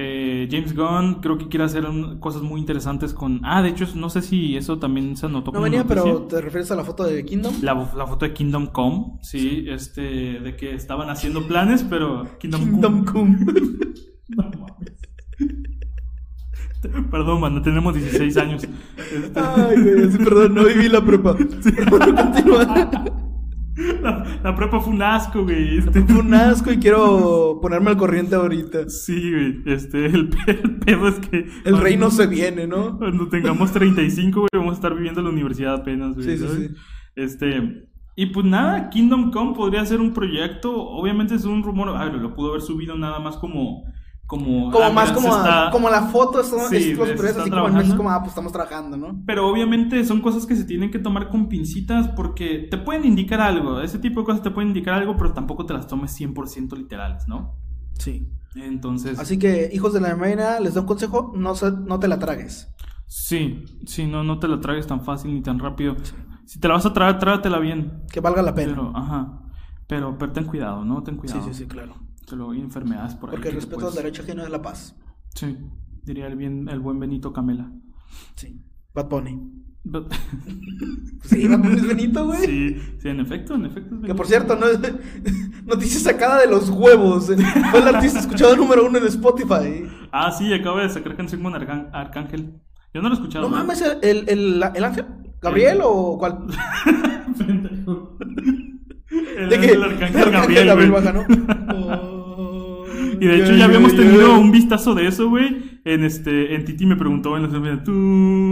Eh, 0.00 0.46
James 0.48 0.76
Gunn 0.76 1.14
creo 1.20 1.38
que 1.38 1.48
quiere 1.48 1.64
hacer 1.64 1.84
un- 1.84 2.20
cosas 2.20 2.42
muy 2.42 2.60
interesantes 2.60 3.12
con... 3.12 3.40
Ah, 3.42 3.62
de 3.62 3.70
hecho, 3.70 3.84
no 3.96 4.08
sé 4.10 4.22
si 4.22 4.56
eso 4.56 4.78
también 4.78 5.16
se 5.16 5.26
anotó 5.26 5.46
No 5.46 5.54
como 5.54 5.64
venía, 5.64 5.82
noticia. 5.82 6.04
pero 6.04 6.22
¿te 6.28 6.40
refieres 6.40 6.70
a 6.70 6.76
la 6.76 6.84
foto 6.84 7.02
de 7.02 7.24
Kingdom? 7.24 7.52
La, 7.62 7.74
la 7.74 8.06
foto 8.06 8.24
de 8.24 8.32
Kingdom 8.32 8.66
Come, 8.68 9.18
sí, 9.22 9.64
este, 9.66 10.00
de 10.38 10.54
que 10.56 10.72
estaban 10.72 11.10
haciendo 11.10 11.48
planes, 11.48 11.82
pero 11.82 12.38
Kingdom, 12.38 12.60
Kingdom 12.60 13.04
Come. 13.06 13.38
Come. 13.44 13.46
No 14.28 14.44
mames. 14.44 14.92
Perdón, 17.10 17.40
mano, 17.40 17.62
tenemos 17.62 17.94
16 17.94 18.36
años. 18.36 18.64
Este, 18.64 19.40
Ay, 19.40 19.82
güey, 19.82 20.10
sí, 20.10 20.18
perdón, 20.18 20.54
no 20.54 20.64
viví 20.64 20.88
la 20.88 21.04
prepa. 21.04 21.36
Continúa. 21.90 22.90
la, 24.02 24.40
la 24.42 24.54
prepa 24.54 24.80
fue 24.80 24.92
un 24.92 25.02
asco, 25.02 25.42
güey. 25.44 25.78
Este, 25.78 26.02
Fue 26.02 26.20
un 26.20 26.34
asco 26.34 26.72
y 26.72 26.78
quiero 26.78 27.58
ponerme 27.60 27.90
al 27.90 27.96
corriente 27.96 28.34
ahorita. 28.34 28.88
Sí, 28.88 29.32
güey. 29.32 29.62
Este, 29.66 30.06
el, 30.06 30.30
el 30.46 30.76
pedo 30.76 31.08
es 31.08 31.18
que. 31.20 31.48
El 31.64 31.78
rey 31.78 31.96
no 31.96 32.10
se 32.10 32.26
viene, 32.26 32.66
¿no? 32.66 32.98
Cuando 32.98 33.28
tengamos 33.28 33.72
35, 33.72 34.40
güey, 34.40 34.48
vamos 34.52 34.72
a 34.72 34.76
estar 34.76 34.94
viviendo 34.94 35.20
en 35.20 35.26
la 35.26 35.32
universidad 35.32 35.74
apenas, 35.74 36.14
güey. 36.14 36.26
Sí, 36.26 36.38
sí, 36.38 36.46
sí. 36.56 36.74
Este. 37.16 37.88
Y 38.14 38.26
pues 38.26 38.46
nada, 38.46 38.90
Kingdom 38.90 39.30
Come 39.30 39.54
podría 39.54 39.84
ser 39.86 40.00
un 40.00 40.12
proyecto. 40.12 40.74
Obviamente 40.74 41.34
es 41.34 41.44
un 41.44 41.62
rumor. 41.62 41.90
A 41.90 42.04
ver, 42.04 42.14
lo 42.14 42.34
pudo 42.34 42.50
haber 42.50 42.62
subido 42.62 42.96
nada 42.96 43.18
más 43.20 43.36
como. 43.36 43.84
Como, 44.28 44.70
Como 44.70 44.84
ah, 44.84 44.90
más 44.90 45.10
como, 45.12 45.28
está- 45.28 45.70
como 45.72 45.88
la 45.88 46.02
foto, 46.02 46.44
son 46.44 46.68
Sí, 46.68 46.76
es 46.92 46.98
los 46.98 47.08
así 47.08 47.16
como 47.32 47.46
en 47.46 47.50
trabajando. 47.50 47.78
México, 47.78 47.96
como, 47.96 48.10
ah, 48.10 48.18
pues 48.20 48.28
estamos 48.28 48.52
trabajando, 48.52 48.94
¿no? 48.98 49.22
Pero 49.24 49.48
obviamente 49.48 50.04
son 50.04 50.20
cosas 50.20 50.44
que 50.44 50.54
se 50.54 50.64
tienen 50.64 50.90
que 50.90 50.98
tomar 50.98 51.30
con 51.30 51.48
pincitas 51.48 52.08
porque 52.08 52.68
te 52.70 52.76
pueden 52.76 53.06
indicar 53.06 53.40
algo. 53.40 53.80
Ese 53.80 53.98
tipo 53.98 54.20
de 54.20 54.26
cosas 54.26 54.42
te 54.42 54.50
pueden 54.50 54.68
indicar 54.68 54.92
algo, 54.92 55.16
pero 55.16 55.32
tampoco 55.32 55.64
te 55.64 55.72
las 55.72 55.86
tomes 55.86 56.12
100% 56.12 56.76
literales, 56.76 57.26
¿no? 57.26 57.54
Sí. 57.98 58.28
Entonces. 58.54 59.18
Así 59.18 59.38
que, 59.38 59.70
hijos 59.72 59.94
de 59.94 60.02
la 60.02 60.14
reina, 60.14 60.60
les 60.60 60.74
doy 60.74 60.82
un 60.82 60.86
consejo, 60.88 61.32
no, 61.34 61.54
se- 61.54 61.72
no 61.72 61.98
te 61.98 62.06
la 62.06 62.18
tragues. 62.18 62.70
Sí, 63.06 63.64
sí, 63.86 64.06
no, 64.06 64.24
no 64.24 64.38
te 64.38 64.46
la 64.46 64.60
tragues 64.60 64.86
tan 64.86 65.00
fácil 65.00 65.32
ni 65.32 65.40
tan 65.40 65.58
rápido. 65.58 65.96
Si 66.44 66.60
te 66.60 66.68
la 66.68 66.74
vas 66.74 66.84
a 66.84 66.92
tragar, 66.92 67.18
trágatela 67.18 67.60
bien. 67.60 68.02
Que 68.12 68.20
valga 68.20 68.42
la 68.42 68.54
pena. 68.54 68.74
Pero, 68.74 68.92
ajá. 68.94 69.40
Pero, 69.86 70.18
pero 70.18 70.32
ten 70.32 70.44
cuidado, 70.44 70.84
¿no? 70.84 71.02
Ten 71.02 71.14
sí, 71.14 71.20
cuidado. 71.20 71.42
sí, 71.44 71.54
sí, 71.54 71.66
claro. 71.66 71.94
Que 72.28 72.36
luego 72.36 72.52
hay 72.52 72.60
enfermedades 72.60 73.14
por 73.14 73.30
ahí. 73.30 73.36
Porque 73.36 73.48
el 73.48 73.54
que 73.54 73.60
respeto 73.60 73.76
al 73.76 73.82
puedes- 73.92 73.96
derecho 73.96 74.22
ajeno 74.22 74.42
es 74.44 74.50
la 74.50 74.60
paz. 74.62 74.96
Sí, 75.34 75.56
diría 76.04 76.26
el, 76.26 76.36
bien, 76.36 76.68
el 76.68 76.80
buen 76.80 76.98
Benito 76.98 77.32
Camela. 77.32 77.70
Sí. 78.36 78.60
Bad 78.94 79.08
Bunny. 79.08 79.38
But- 79.84 80.12
Sí, 81.22 81.46
Bad 81.48 81.58
Bunny 81.60 81.76
es 81.76 81.86
Benito, 81.86 82.26
güey. 82.26 82.44
sí, 82.46 82.76
sí, 83.00 83.08
en 83.08 83.20
efecto, 83.20 83.54
en 83.54 83.66
efecto. 83.66 83.94
es 83.94 84.00
Que 84.00 84.08
Benito. 84.08 84.16
por 84.16 84.26
cierto, 84.26 84.56
no 84.56 84.66
noticia 85.66 86.00
sacada 86.00 86.40
de 86.40 86.48
los 86.48 86.68
huevos. 86.70 87.30
eh. 87.30 87.36
Fue 87.70 87.80
el 87.80 87.88
artista 87.94 88.18
escuchado 88.20 88.56
número 88.56 88.86
uno 88.86 88.98
en 88.98 89.06
Spotify. 89.06 89.84
Ah, 90.12 90.30
sí, 90.32 90.52
acaba 90.52 90.82
de 90.82 90.88
sacar 90.90 91.16
canción 91.16 91.42
con 91.42 91.54
Arcán- 91.54 91.88
Arcángel. 91.92 92.60
Yo 92.94 93.02
no 93.02 93.08
lo 93.08 93.14
he 93.14 93.18
escuchado. 93.18 93.44
No 93.44 93.50
güey. 93.50 93.62
mames, 93.62 93.82
el, 94.02 94.28
el, 94.28 94.62
el 94.74 94.84
ángel. 94.84 95.06
¿Gabriel 95.40 95.80
o 95.82 96.18
cuál? 96.18 96.46
El, 99.38 99.48
¿De 99.48 99.58
qué? 99.60 99.72
el 99.72 99.82
Arcángel 99.84 100.30
Gabriel, 100.32 100.74
güey. 100.74 100.90
baja, 100.90 101.12
¿no? 101.12 102.17
Y 103.20 103.26
de 103.26 103.42
hecho 103.42 103.54
ya 103.56 103.64
habíamos 103.66 103.94
tenido 103.94 104.38
un 104.38 104.50
vistazo 104.50 104.94
de 104.94 105.06
eso, 105.06 105.28
güey. 105.28 105.80
En 105.84 106.04
este, 106.04 106.54
en 106.54 106.64
Titi 106.64 106.84
me 106.86 106.96
preguntó 106.96 107.36
en 107.36 107.44
la 107.44 107.50
semana, 107.50 107.82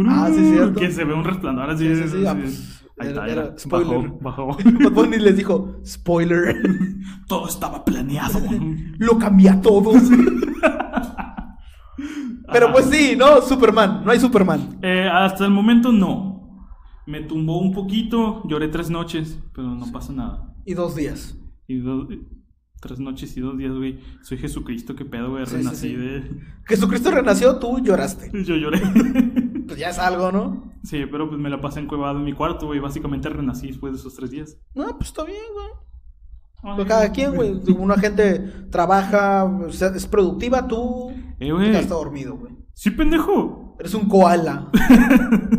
Ah, 0.08 0.30
sí, 0.32 0.40
cierto. 0.50 0.80
que 0.80 0.90
se 0.90 1.04
ve 1.04 1.14
un 1.14 1.24
resplandor 1.24 1.70
así. 1.70 1.86
Sí, 1.94 2.02
sí, 2.02 2.08
sí, 2.08 2.26
ah, 2.26 2.36
pues, 2.40 2.82
Ahí 2.98 3.08
era- 3.10 3.26
está, 3.26 3.32
era. 3.44 3.58
spoiler. 3.58 4.10
Bajó, 4.20 4.46
bajó. 4.94 5.06
Les 5.06 5.36
dijo, 5.36 5.76
spoiler, 5.84 6.56
Todo 7.28 7.48
estaba 7.48 7.84
planeado. 7.84 8.40
lo 8.98 9.18
cambia 9.18 9.54
a 9.54 9.60
todos. 9.60 10.02
Pero 12.52 12.72
pues 12.72 12.86
sí, 12.86 13.14
no, 13.16 13.40
Superman, 13.42 14.02
no 14.04 14.10
hay 14.12 14.20
Superman. 14.20 14.78
Eh, 14.82 15.08
hasta 15.12 15.44
el 15.44 15.50
momento 15.50 15.90
no. 15.92 16.34
Me 17.06 17.20
tumbó 17.20 17.58
un 17.60 17.72
poquito, 17.72 18.42
lloré 18.48 18.68
tres 18.68 18.90
noches, 18.90 19.38
pero 19.54 19.68
no 19.74 19.90
pasa 19.92 20.12
nada. 20.12 20.54
Y 20.64 20.74
dos 20.74 20.94
días. 20.96 21.36
Y 21.68 21.78
dos, 21.78 22.06
tres 22.86 23.00
noches 23.00 23.36
y 23.36 23.40
dos 23.40 23.58
días, 23.58 23.74
güey. 23.74 23.98
Soy 24.22 24.38
Jesucristo, 24.38 24.94
qué 24.94 25.04
pedo, 25.04 25.30
güey. 25.30 25.44
Sí, 25.46 25.56
Renací 25.56 25.88
sí. 25.88 25.96
de. 25.96 26.30
Jesucristo 26.66 27.10
renació, 27.10 27.58
tú 27.58 27.80
lloraste. 27.80 28.30
Yo 28.44 28.54
lloré. 28.56 28.80
Pues 29.66 29.80
ya 29.80 29.88
es 29.90 29.98
algo, 29.98 30.30
¿no? 30.30 30.72
sí, 30.84 31.06
pero 31.10 31.28
pues 31.28 31.40
me 31.40 31.50
la 31.50 31.60
pasé 31.60 31.80
encuevado 31.80 32.16
en 32.18 32.24
mi 32.24 32.32
cuarto, 32.32 32.66
güey. 32.66 32.78
Básicamente 32.78 33.28
renací 33.28 33.66
después 33.66 33.92
de 33.92 33.98
esos 33.98 34.14
tres 34.14 34.30
días. 34.30 34.56
No, 34.76 34.84
pues 34.96 35.08
está 35.08 35.24
bien, 35.24 35.42
güey. 35.52 36.76
Pues 36.76 36.86
cada 36.86 37.10
quien, 37.10 37.34
güey. 37.34 37.52
Una 37.76 37.96
gente 37.98 38.38
trabaja, 38.70 39.42
o 39.42 39.68
sea, 39.72 39.88
es 39.88 40.06
productiva, 40.06 40.68
tú 40.68 41.10
Eh, 41.40 41.50
güey. 41.50 41.72
ya 41.72 41.80
estás 41.80 41.98
dormido, 41.98 42.36
güey. 42.36 42.52
Sí, 42.74 42.92
pendejo. 42.92 43.74
Eres 43.80 43.92
un 43.94 44.06
koala. 44.08 44.70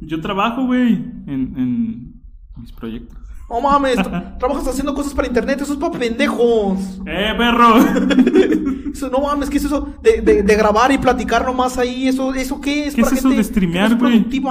Yo 0.00 0.20
trabajo, 0.20 0.66
güey, 0.66 0.94
en, 1.26 1.54
en 1.56 2.22
mis 2.56 2.72
proyectos. 2.72 3.18
No 3.50 3.60
mames, 3.60 3.96
tra- 3.98 4.36
trabajas 4.38 4.68
haciendo 4.68 4.94
cosas 4.94 5.12
para 5.12 5.26
internet, 5.28 5.60
eso 5.60 5.72
es 5.72 5.78
para 5.78 5.98
pendejos. 5.98 6.78
¡Eh, 7.06 7.32
perro! 7.36 7.74
Eso, 8.92 9.08
no 9.08 9.20
mames, 9.20 9.48
¿qué 9.48 9.58
es 9.58 9.64
eso 9.64 9.94
de, 10.02 10.20
de, 10.20 10.42
de 10.42 10.56
grabar 10.56 10.90
y 10.90 10.98
platicar 10.98 11.44
nomás 11.44 11.78
ahí? 11.78 12.08
¿Eso, 12.08 12.34
eso 12.34 12.60
qué 12.60 12.86
es? 12.86 12.94
¿Qué 12.94 13.00
es 13.02 13.06
para 13.06 13.16
eso 13.16 13.28
gente 13.28 13.36
de 13.42 13.44
streamear, 13.44 13.90
no 13.90 13.94
es 13.96 14.00
güey? 14.00 14.42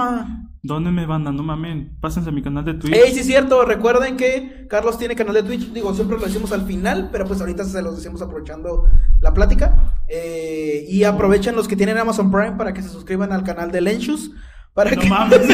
¿Dónde 0.62 0.90
me 0.90 1.06
van 1.06 1.24
dando, 1.24 1.42
mamen? 1.42 1.96
Pásense 2.00 2.30
a 2.30 2.32
mi 2.32 2.42
canal 2.42 2.64
de 2.64 2.74
Twitch. 2.74 2.94
Ey, 2.94 3.12
sí 3.12 3.20
es 3.20 3.26
cierto, 3.26 3.64
recuerden 3.64 4.16
que 4.16 4.66
Carlos 4.68 4.98
tiene 4.98 5.14
canal 5.14 5.34
de 5.34 5.42
Twitch, 5.42 5.72
digo, 5.72 5.94
siempre 5.94 6.18
lo 6.18 6.24
decimos 6.24 6.52
al 6.52 6.62
final, 6.62 7.10
pero 7.12 7.26
pues 7.26 7.40
ahorita 7.40 7.64
se 7.64 7.80
los 7.82 7.96
decimos 7.96 8.20
aprovechando 8.22 8.86
la 9.20 9.32
plática. 9.32 9.94
Eh, 10.08 10.86
y 10.88 11.04
aprovechen 11.04 11.54
los 11.54 11.68
que 11.68 11.76
tienen 11.76 11.96
Amazon 11.98 12.30
Prime 12.30 12.52
para 12.52 12.72
que 12.74 12.82
se 12.82 12.88
suscriban 12.88 13.32
al 13.32 13.44
canal 13.44 13.70
de 13.70 13.80
Lenchus. 13.82 14.32
Para 14.84 14.96
No 14.96 15.02
que... 15.02 15.08
mames. 15.08 15.40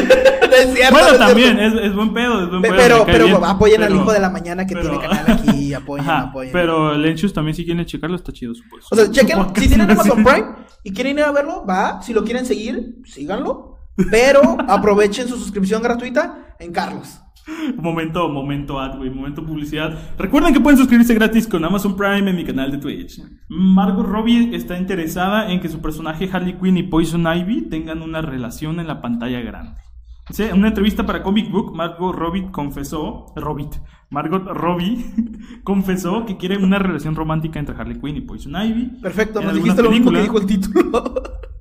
Es 0.47 0.73
cierto, 0.73 0.93
bueno, 0.93 1.09
es 1.11 1.17
también, 1.19 1.59
es, 1.59 1.73
es 1.73 1.93
buen 1.93 2.13
pedo, 2.13 2.43
es 2.43 2.49
buen 2.49 2.61
Pe- 2.61 2.69
pedo. 2.71 3.05
pero- 3.05 3.25
bien, 3.25 3.37
apoyen 3.43 3.83
al 3.83 3.93
hijo 3.93 4.11
de 4.11 4.19
la 4.19 4.29
mañana 4.29 4.65
que 4.65 4.73
tiene 4.75 4.97
canal 4.97 5.25
aquí, 5.29 5.73
apoyen, 5.73 6.09
Ajá, 6.09 6.19
apoyen. 6.29 6.53
Pero 6.53 6.93
el 6.95 7.05
Enchus 7.05 7.31
también, 7.33 7.53
si 7.53 7.63
quieren 7.65 7.85
checarlo, 7.85 8.15
está 8.15 8.31
chido 8.31 8.55
su 8.55 8.63
pues. 8.69 8.85
O 8.89 8.95
sea, 8.95 9.11
chequen, 9.11 9.37
si 9.55 9.67
tienen 9.67 9.91
Amazon 9.91 10.23
Prime 10.23 10.45
y 10.83 10.93
quieren 10.93 11.19
ir 11.19 11.25
a 11.25 11.31
verlo, 11.31 11.63
va. 11.65 12.01
Si 12.01 12.11
lo 12.13 12.23
quieren 12.23 12.45
seguir, 12.45 12.95
síganlo. 13.05 13.77
Pero 14.09 14.57
aprovechen 14.67 15.27
su 15.27 15.37
suscripción 15.37 15.83
gratuita 15.83 16.55
en 16.59 16.71
Carlos. 16.71 17.19
Momento, 17.77 18.29
momento 18.29 18.79
ad, 18.79 18.97
güey, 18.97 19.09
momento 19.09 19.45
publicidad. 19.45 19.97
Recuerden 20.17 20.53
que 20.53 20.59
pueden 20.59 20.77
suscribirse 20.77 21.13
gratis 21.13 21.47
con 21.47 21.63
Amazon 21.63 21.95
Prime 21.95 22.29
en 22.29 22.35
mi 22.35 22.43
canal 22.43 22.71
de 22.71 22.77
Twitch. 22.77 23.21
Margot 23.47 24.05
Robbie 24.05 24.55
está 24.55 24.77
interesada 24.77 25.51
en 25.51 25.59
que 25.59 25.69
su 25.69 25.79
personaje 25.81 26.29
Harley 26.31 26.57
Quinn 26.57 26.77
y 26.77 26.83
Poison 26.83 27.25
Ivy 27.25 27.69
tengan 27.69 28.01
una 28.01 28.21
relación 28.21 28.79
en 28.79 28.87
la 28.87 29.01
pantalla 29.01 29.39
grande. 29.41 29.81
Sí, 30.29 30.43
en 30.43 30.57
una 30.57 30.67
entrevista 30.67 31.05
para 31.05 31.23
Comic 31.23 31.49
Book, 31.49 31.73
Margot 31.73 32.13
Robbie 32.13 32.51
confesó, 32.51 33.27
Robbie, 33.37 33.69
Margot 34.09 34.45
Robbie 34.45 35.05
confesó 35.63 36.25
que 36.25 36.35
quiere 36.35 36.57
una 36.57 36.79
relación 36.79 37.15
romántica 37.15 37.59
entre 37.59 37.75
Harley 37.75 37.99
Quinn 37.99 38.17
y 38.17 38.21
Poison 38.21 38.53
Ivy. 38.61 38.99
Perfecto, 39.01 39.39
alguna 39.39 39.57
dijiste 39.57 39.83
lo 39.83 39.91
mismo 39.91 40.11
que 40.11 40.21
dijo 40.21 40.33
película. 40.33 40.53
el 40.53 40.61
título. 40.61 41.13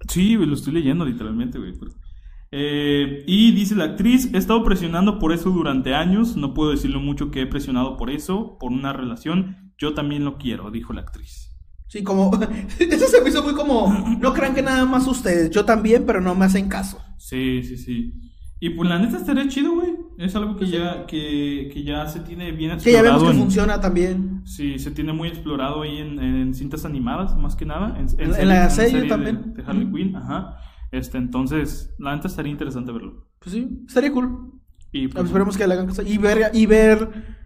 Sí, 0.08 0.34
güey, 0.34 0.48
lo 0.48 0.54
estoy 0.54 0.72
leyendo 0.72 1.04
literalmente, 1.04 1.58
güey. 1.58 1.74
Eh, 2.52 3.24
y 3.26 3.52
dice 3.52 3.74
la 3.74 3.84
actriz, 3.84 4.30
he 4.32 4.38
estado 4.38 4.62
presionando 4.64 5.18
por 5.18 5.32
eso 5.32 5.50
durante 5.50 5.94
años, 5.94 6.36
no 6.36 6.54
puedo 6.54 6.70
decirlo 6.70 7.00
mucho 7.00 7.30
que 7.30 7.42
he 7.42 7.46
presionado 7.46 7.96
por 7.96 8.10
eso, 8.10 8.56
por 8.60 8.70
una 8.72 8.92
relación, 8.92 9.72
yo 9.78 9.94
también 9.94 10.24
lo 10.24 10.38
quiero, 10.38 10.70
dijo 10.70 10.92
la 10.92 11.02
actriz. 11.02 11.52
Sí, 11.88 12.02
como. 12.02 12.30
Eso 12.80 13.06
se 13.06 13.20
me 13.22 13.28
hizo 13.28 13.42
muy 13.44 13.54
como. 13.54 14.16
No 14.20 14.32
crean 14.32 14.54
que 14.54 14.62
nada 14.62 14.84
más 14.84 15.06
ustedes. 15.06 15.50
Yo 15.50 15.64
también, 15.64 16.04
pero 16.04 16.20
no 16.20 16.34
me 16.34 16.44
hacen 16.44 16.68
caso. 16.68 16.98
Sí, 17.16 17.62
sí, 17.62 17.76
sí. 17.76 18.12
Y 18.58 18.70
pues 18.70 18.88
la 18.88 18.98
neta 18.98 19.18
estaría 19.18 19.46
chido, 19.46 19.72
güey. 19.74 19.94
Es 20.18 20.34
algo 20.34 20.56
que 20.56 20.66
ya, 20.66 21.06
que, 21.06 21.70
que 21.72 21.84
ya 21.84 22.06
se 22.08 22.20
tiene 22.20 22.50
bien 22.50 22.76
Que 22.78 22.90
ya 22.90 22.98
explorado. 22.98 23.18
vemos 23.18 23.22
que 23.22 23.36
en- 23.36 23.42
funciona 23.42 23.80
también. 23.80 24.42
Sí, 24.46 24.78
se 24.80 24.90
tiene 24.90 25.12
muy 25.12 25.28
explorado 25.28 25.82
ahí 25.82 25.98
en, 25.98 26.18
en 26.18 26.54
cintas 26.54 26.84
animadas, 26.84 27.36
más 27.36 27.54
que 27.54 27.66
nada. 27.66 27.94
En, 27.96 28.02
En 28.02 28.08
serie- 28.08 28.44
la 28.46 28.64
en 28.64 28.70
serie 28.72 29.02
también. 29.04 29.54
De, 29.54 29.62
Harley. 29.62 29.88
Quinn, 29.92 30.16
ajá. 30.16 30.56
Este, 30.96 31.18
entonces, 31.18 31.94
la 31.98 32.14
neta 32.14 32.28
estaría 32.28 32.52
interesante 32.52 32.92
verlo. 32.92 33.28
Pues 33.38 33.54
sí, 33.54 33.84
estaría 33.86 34.12
cool. 34.12 34.52
Y 34.92 35.08
pues, 35.08 35.24
Esperemos 35.26 35.56
que 35.56 35.66
le 35.66 35.74
hagan 35.74 35.86
cosa. 35.88 36.02
Y 36.02 36.18
ver, 36.18 36.50
y 36.52 36.66
ver. 36.66 37.36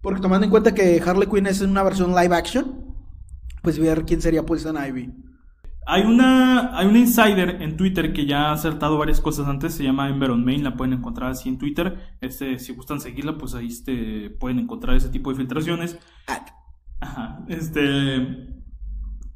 Porque 0.00 0.20
tomando 0.20 0.44
en 0.44 0.50
cuenta 0.50 0.74
que 0.74 1.02
Harley 1.04 1.28
Quinn 1.28 1.46
es 1.46 1.60
una 1.60 1.82
versión 1.82 2.14
live 2.14 2.34
action. 2.34 2.94
Pues 3.62 3.78
ver 3.78 4.04
quién 4.04 4.20
sería 4.20 4.44
Poison 4.44 4.76
Ivy. 4.76 5.10
Hay 5.86 6.02
una, 6.02 6.78
hay 6.78 6.86
una 6.86 6.98
insider 6.98 7.60
en 7.60 7.76
Twitter 7.76 8.12
que 8.12 8.24
ya 8.24 8.48
ha 8.48 8.52
acertado 8.52 8.96
varias 8.96 9.20
cosas 9.20 9.46
antes, 9.48 9.74
se 9.74 9.84
llama 9.84 10.08
Ember 10.08 10.30
on 10.30 10.42
Main, 10.42 10.64
la 10.64 10.76
pueden 10.76 10.94
encontrar 10.94 11.30
así 11.30 11.50
en 11.50 11.58
Twitter. 11.58 12.16
Este, 12.22 12.58
si 12.58 12.72
gustan 12.74 13.00
seguirla, 13.00 13.36
pues 13.36 13.54
ahí 13.54 13.66
este, 13.66 14.30
pueden 14.30 14.58
encontrar 14.58 14.96
ese 14.96 15.10
tipo 15.10 15.30
de 15.30 15.36
filtraciones. 15.36 15.98
Ah, 16.26 16.44
Ajá, 17.00 17.44
este. 17.48 18.63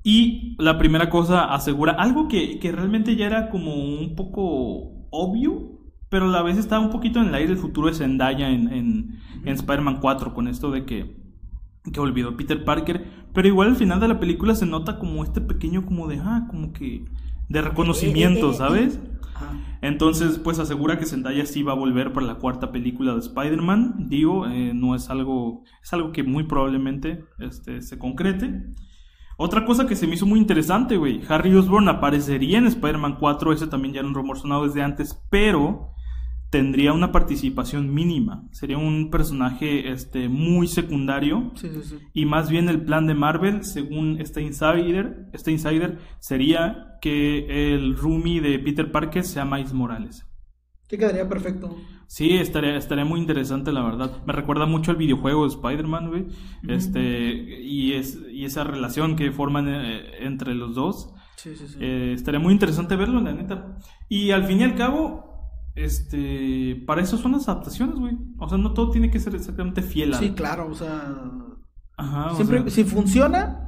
Y 0.09 0.57
la 0.57 0.79
primera 0.79 1.11
cosa 1.11 1.53
asegura 1.53 1.93
algo 1.93 2.29
que, 2.29 2.59
que 2.61 2.73
realmente 2.73 3.15
ya 3.15 3.27
era 3.27 3.51
como 3.51 3.75
un 3.75 4.17
poco 4.17 5.07
obvio, 5.11 5.83
pero 6.09 6.25
a 6.25 6.29
la 6.29 6.41
vez 6.41 6.57
estaba 6.57 6.83
un 6.83 6.89
poquito 6.89 7.21
en 7.21 7.29
el 7.29 7.35
aire 7.35 7.53
el 7.53 7.59
futuro 7.59 7.89
de 7.89 7.93
Zendaya 7.93 8.49
en, 8.49 8.73
en, 8.73 9.19
en 9.45 9.55
Spider-Man 9.55 9.99
4, 10.01 10.33
con 10.33 10.49
esto 10.49 10.71
de 10.71 10.87
que, 10.87 11.15
que 11.93 12.01
olvidó 12.01 12.39
Peter 12.39 12.65
Parker. 12.65 13.07
Pero 13.35 13.49
igual 13.49 13.69
al 13.69 13.77
final 13.77 14.01
de 14.01 14.09
la 14.09 14.19
película 14.19 14.55
se 14.55 14.65
nota 14.65 14.99
como 14.99 15.23
este 15.25 15.43
pequeño, 15.43 15.85
como 15.85 16.09
de, 16.09 16.19
ah, 16.25 16.47
como 16.49 16.73
que. 16.73 17.05
de 17.51 17.61
reconocimiento, 17.61 18.55
¿sabes? 18.55 18.99
Ajá. 19.35 19.59
Entonces, 19.83 20.39
pues 20.39 20.59
asegura 20.59 20.99
que 20.99 21.05
Zendaya 21.05 21.45
sí 21.45 21.63
va 21.63 21.73
a 21.73 21.77
volver 21.77 22.15
para 22.15 22.25
la 22.25 22.37
cuarta 22.37 22.73
película 22.73 23.13
de 23.13 23.19
Spider-Man. 23.19 24.09
Digo, 24.09 24.47
eh, 24.47 24.73
no 24.73 24.95
es 24.95 25.11
algo, 25.11 25.65
es 25.83 25.93
algo 25.93 26.13
que 26.13 26.23
muy 26.23 26.45
probablemente 26.45 27.27
este, 27.39 27.83
se 27.83 27.99
concrete. 27.99 28.73
Otra 29.41 29.65
cosa 29.65 29.87
que 29.87 29.95
se 29.95 30.09
me 30.09 30.15
hizo 30.15 30.27
muy 30.27 30.41
interesante, 30.41 30.97
güey. 30.97 31.23
Harry 31.29 31.55
Osborn 31.55 31.89
aparecería 31.89 32.59
en 32.59 32.67
Spider-Man 32.67 33.19
4. 33.21 33.53
Ese 33.53 33.69
también 33.69 33.95
ya 33.95 34.01
era 34.01 34.09
un 34.09 34.15
rumor 34.15 34.37
sonado 34.37 34.67
desde 34.67 34.83
antes, 34.83 35.23
pero 35.31 35.93
tendría 36.51 36.93
una 36.93 37.13
participación 37.13 37.95
mínima. 37.95 38.49
Sería 38.51 38.79
un 38.79 39.11
personaje 39.11 39.93
este, 39.93 40.29
muy 40.29 40.67
secundario. 40.67 41.53
Sí, 41.55 41.69
sí, 41.69 41.83
sí. 41.85 41.99
Y 42.15 42.27
más 42.27 42.51
bien 42.51 42.69
el 42.69 42.83
plan 42.83 43.07
de 43.07 43.15
Marvel, 43.15 43.63
según 43.63 44.21
este 44.21 44.43
insider, 44.43 45.29
este 45.33 45.53
insider 45.53 45.99
sería 46.19 46.99
que 47.01 47.75
el 47.75 47.97
roomie 47.97 48.41
de 48.41 48.59
Peter 48.59 48.91
Parker 48.91 49.23
sea 49.23 49.45
Miles 49.45 49.73
Morales. 49.73 50.27
Que 50.89 50.99
quedaría 50.99 51.29
perfecto. 51.29 51.77
Sí, 52.11 52.33
estaría, 52.39 52.75
estaría 52.77 53.05
muy 53.05 53.21
interesante, 53.21 53.71
la 53.71 53.83
verdad. 53.85 54.23
Me 54.27 54.33
recuerda 54.33 54.65
mucho 54.65 54.91
al 54.91 54.97
videojuego 54.97 55.43
de 55.43 55.49
Spider-Man, 55.55 56.09
güey. 56.09 56.27
Este, 56.67 57.61
y, 57.63 57.93
es, 57.93 58.19
y 58.33 58.47
esa 58.47 58.65
relación 58.65 59.15
que 59.15 59.31
forman 59.31 59.69
eh, 59.69 60.25
entre 60.25 60.55
los 60.55 60.75
dos. 60.75 61.13
Sí, 61.37 61.55
sí, 61.55 61.69
sí. 61.69 61.77
Eh, 61.81 62.13
estaría 62.15 62.41
muy 62.41 62.53
interesante 62.55 62.97
verlo, 62.97 63.21
la 63.21 63.33
neta. 63.35 63.77
Y 64.09 64.31
al 64.31 64.45
fin 64.45 64.61
y 64.61 64.65
al 64.65 64.75
cabo, 64.75 65.53
este, 65.77 66.83
para 66.87 67.03
eso 67.03 67.19
son 67.19 67.33
las 67.33 67.47
adaptaciones, 67.49 67.97
güey. 67.97 68.17
O 68.39 68.49
sea, 68.49 68.57
no 68.59 68.73
todo 68.73 68.91
tiene 68.91 69.11
que 69.11 69.21
ser 69.21 69.35
exactamente 69.35 69.83
fiel 69.83 70.15
a. 70.15 70.19
sí, 70.19 70.31
claro, 70.33 70.69
o 70.71 70.75
sea. 70.75 71.15
Ajá, 71.99 72.33
o 72.33 72.37
Siempre, 72.37 72.61
sea- 72.63 72.71
si 72.71 72.85
funciona, 72.85 73.65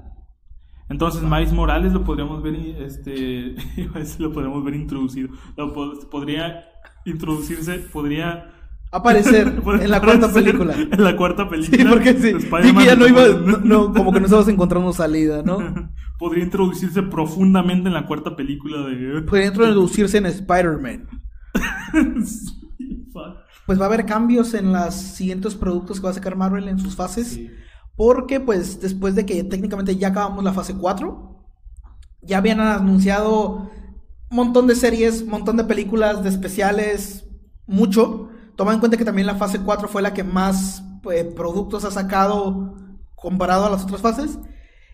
Entonces, 0.88 1.22
Miles 1.22 1.52
Morales 1.52 1.92
lo 1.92 2.04
podríamos 2.04 2.42
ver, 2.42 2.54
este, 2.56 3.54
lo 4.18 4.32
podríamos 4.32 4.64
ver 4.64 4.74
introducido. 4.76 5.28
Lo 5.56 5.72
po- 5.74 5.92
podría 6.10 6.64
introducirse, 7.04 7.74
podría 7.92 8.52
aparecer 8.92 9.60
en 9.80 9.90
la 9.90 10.00
cuarta 10.00 10.32
película. 10.32 10.74
En 10.74 11.04
la 11.04 11.16
cuarta 11.16 11.48
película. 11.48 11.82
Sí, 11.82 11.88
porque 11.88 12.14
sí. 12.14 12.20
de 12.20 12.30
Sí, 12.30 12.36
Spider-Man 12.46 12.76
que 12.76 12.86
ya 12.86 12.96
no 12.96 13.06
iba. 13.06 13.28
No, 13.64 13.92
como 13.92 14.12
que 14.12 14.20
no 14.20 14.26
estabas 14.26 14.48
encontrando 14.48 14.92
salida, 14.92 15.42
¿no? 15.42 15.58
podría 16.18 16.44
introducirse 16.44 17.02
profundamente 17.02 17.88
en 17.88 17.94
la 17.94 18.06
cuarta 18.06 18.36
película 18.36 18.86
de. 18.86 19.22
Podría 19.28 19.46
introducirse 19.46 20.18
en 20.18 20.26
Spider-Man. 20.26 21.08
Sí. 22.24 22.56
Pues 23.66 23.78
va 23.78 23.84
a 23.84 23.86
haber 23.86 24.04
cambios 24.04 24.54
en 24.54 24.72
los 24.72 24.94
siguientes 24.94 25.54
productos 25.54 25.98
que 25.98 26.04
va 26.04 26.10
a 26.10 26.14
sacar 26.14 26.36
Marvel 26.36 26.68
en 26.68 26.78
sus 26.78 26.96
fases. 26.96 27.28
Sí. 27.28 27.50
Porque, 27.96 28.40
pues, 28.40 28.80
después 28.80 29.14
de 29.14 29.26
que 29.26 29.44
técnicamente 29.44 29.96
ya 29.96 30.08
acabamos 30.08 30.42
la 30.42 30.52
fase 30.52 30.74
4, 30.74 31.38
ya 32.22 32.38
habían 32.38 32.60
anunciado 32.60 33.46
un 33.52 33.70
montón 34.30 34.66
de 34.66 34.74
series, 34.74 35.26
montón 35.26 35.56
de 35.56 35.64
películas, 35.64 36.22
de 36.22 36.30
especiales, 36.30 37.26
mucho. 37.66 38.28
Toma 38.56 38.72
en 38.72 38.80
cuenta 38.80 38.96
que 38.96 39.04
también 39.04 39.26
la 39.26 39.34
fase 39.36 39.60
4 39.60 39.88
fue 39.88 40.02
la 40.02 40.14
que 40.14 40.24
más 40.24 40.82
eh, 41.12 41.24
productos 41.24 41.84
ha 41.84 41.90
sacado 41.90 42.76
comparado 43.14 43.66
a 43.66 43.70
las 43.70 43.84
otras 43.84 44.00
fases. 44.00 44.38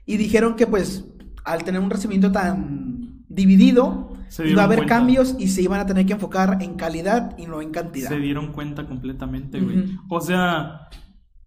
Y 0.04 0.16
dijeron 0.16 0.54
que 0.56 0.66
pues 0.66 1.04
al 1.44 1.64
tener 1.64 1.80
un 1.80 1.90
recibimiento 1.90 2.32
tan 2.32 3.24
dividido, 3.28 4.12
Se 4.28 4.48
iba 4.48 4.62
a 4.62 4.64
haber 4.64 4.78
cuenta. 4.80 4.96
cambios 4.96 5.36
y 5.38 5.48
se 5.48 5.62
iban 5.62 5.80
a 5.80 5.86
tener 5.86 6.06
que 6.06 6.12
enfocar 6.14 6.58
en 6.60 6.74
calidad 6.74 7.36
y 7.38 7.46
no 7.46 7.60
en 7.62 7.70
cantidad. 7.70 8.08
Se 8.08 8.18
dieron 8.18 8.52
cuenta 8.52 8.86
completamente, 8.86 9.60
güey. 9.60 9.96
O 10.08 10.20
sea, 10.20 10.88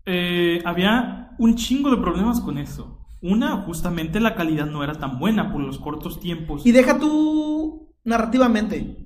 eh, 0.05 0.61
había 0.65 1.31
un 1.37 1.55
chingo 1.55 1.89
de 1.91 1.97
problemas 1.97 2.39
con 2.41 2.57
eso. 2.57 2.97
Una, 3.21 3.57
justamente 3.63 4.21
la 4.21 4.35
calidad 4.35 4.65
no 4.65 4.81
era 4.83 4.93
tan 4.93 5.19
buena 5.19 5.51
por 5.51 5.61
los 5.61 5.77
cortos 5.77 6.19
tiempos. 6.21 6.65
Y 6.65 6.71
deja 6.71 6.97
tú 6.97 7.58
narrativamente. 8.03 8.97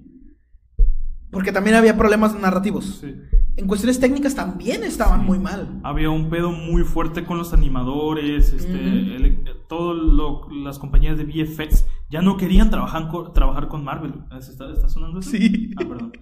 Porque 1.32 1.52
también 1.52 1.76
había 1.76 1.98
problemas 1.98 2.40
narrativos. 2.40 3.00
Sí. 3.02 3.16
En 3.56 3.68
cuestiones 3.68 4.00
técnicas 4.00 4.36
también 4.36 4.84
estaban 4.84 5.26
muy 5.26 5.40
mal. 5.40 5.80
Había 5.84 6.10
un 6.10 6.30
pedo 6.30 6.52
muy 6.52 6.84
fuerte 6.84 7.24
con 7.24 7.38
los 7.38 7.54
animadores, 7.54 8.52
este, 8.54 9.46
todo 9.68 9.94
lo- 9.94 10.50
las 10.50 10.80
compañías 10.80 11.18
de 11.18 11.24
VFX 11.26 11.86
ya 12.10 12.22
no 12.22 12.38
querían 12.38 12.70
trabajar 12.70 13.10
con, 13.10 13.32
trabajar 13.34 13.68
con 13.68 13.84
Marvel. 13.84 14.14
¿Se 14.40 14.52
¿Está, 14.52 14.72
está 14.72 14.90
sonando 14.90 15.20
eso? 15.20 15.30
Sí. 15.32 15.72
Ah, 15.78 15.84
perdón. 15.88 16.14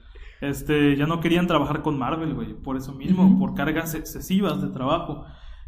Este, 0.41 0.95
ya 0.97 1.05
no 1.07 1.19
querían 1.19 1.47
trabajar 1.47 1.81
con 1.83 1.97
Marvel, 1.99 2.33
güey, 2.33 2.53
por 2.53 2.75
eso 2.75 2.93
mismo, 2.93 3.37
por 3.37 3.53
cargas 3.53 3.93
excesivas 3.93 4.61
de 4.61 4.69
trabajo. 4.69 5.23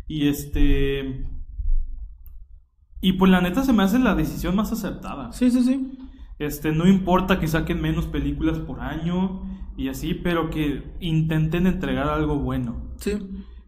Y 0.08 0.28
este 0.28 1.28
y 3.02 3.14
pues 3.14 3.30
la 3.32 3.42
neta 3.42 3.64
se 3.64 3.74
me 3.74 3.84
hace 3.84 4.00
la 4.00 4.16
decisión 4.16 4.56
más 4.56 4.72
acertada. 4.72 5.32
Sí, 5.34 5.52
sí, 5.52 5.62
sí. 5.64 5.98
Este, 6.40 6.72
no 6.72 6.88
importa 6.88 7.40
que 7.40 7.48
saquen 7.48 7.82
menos 7.82 8.08
películas 8.08 8.60
por 8.60 8.82
año 8.82 9.44
y 9.78 9.88
así, 9.90 10.14
pero 10.14 10.50
que 10.50 10.96
intenten 11.00 11.68
entregar 11.68 12.10
algo 12.10 12.38
bueno. 12.40 12.94
Sí. 12.98 13.18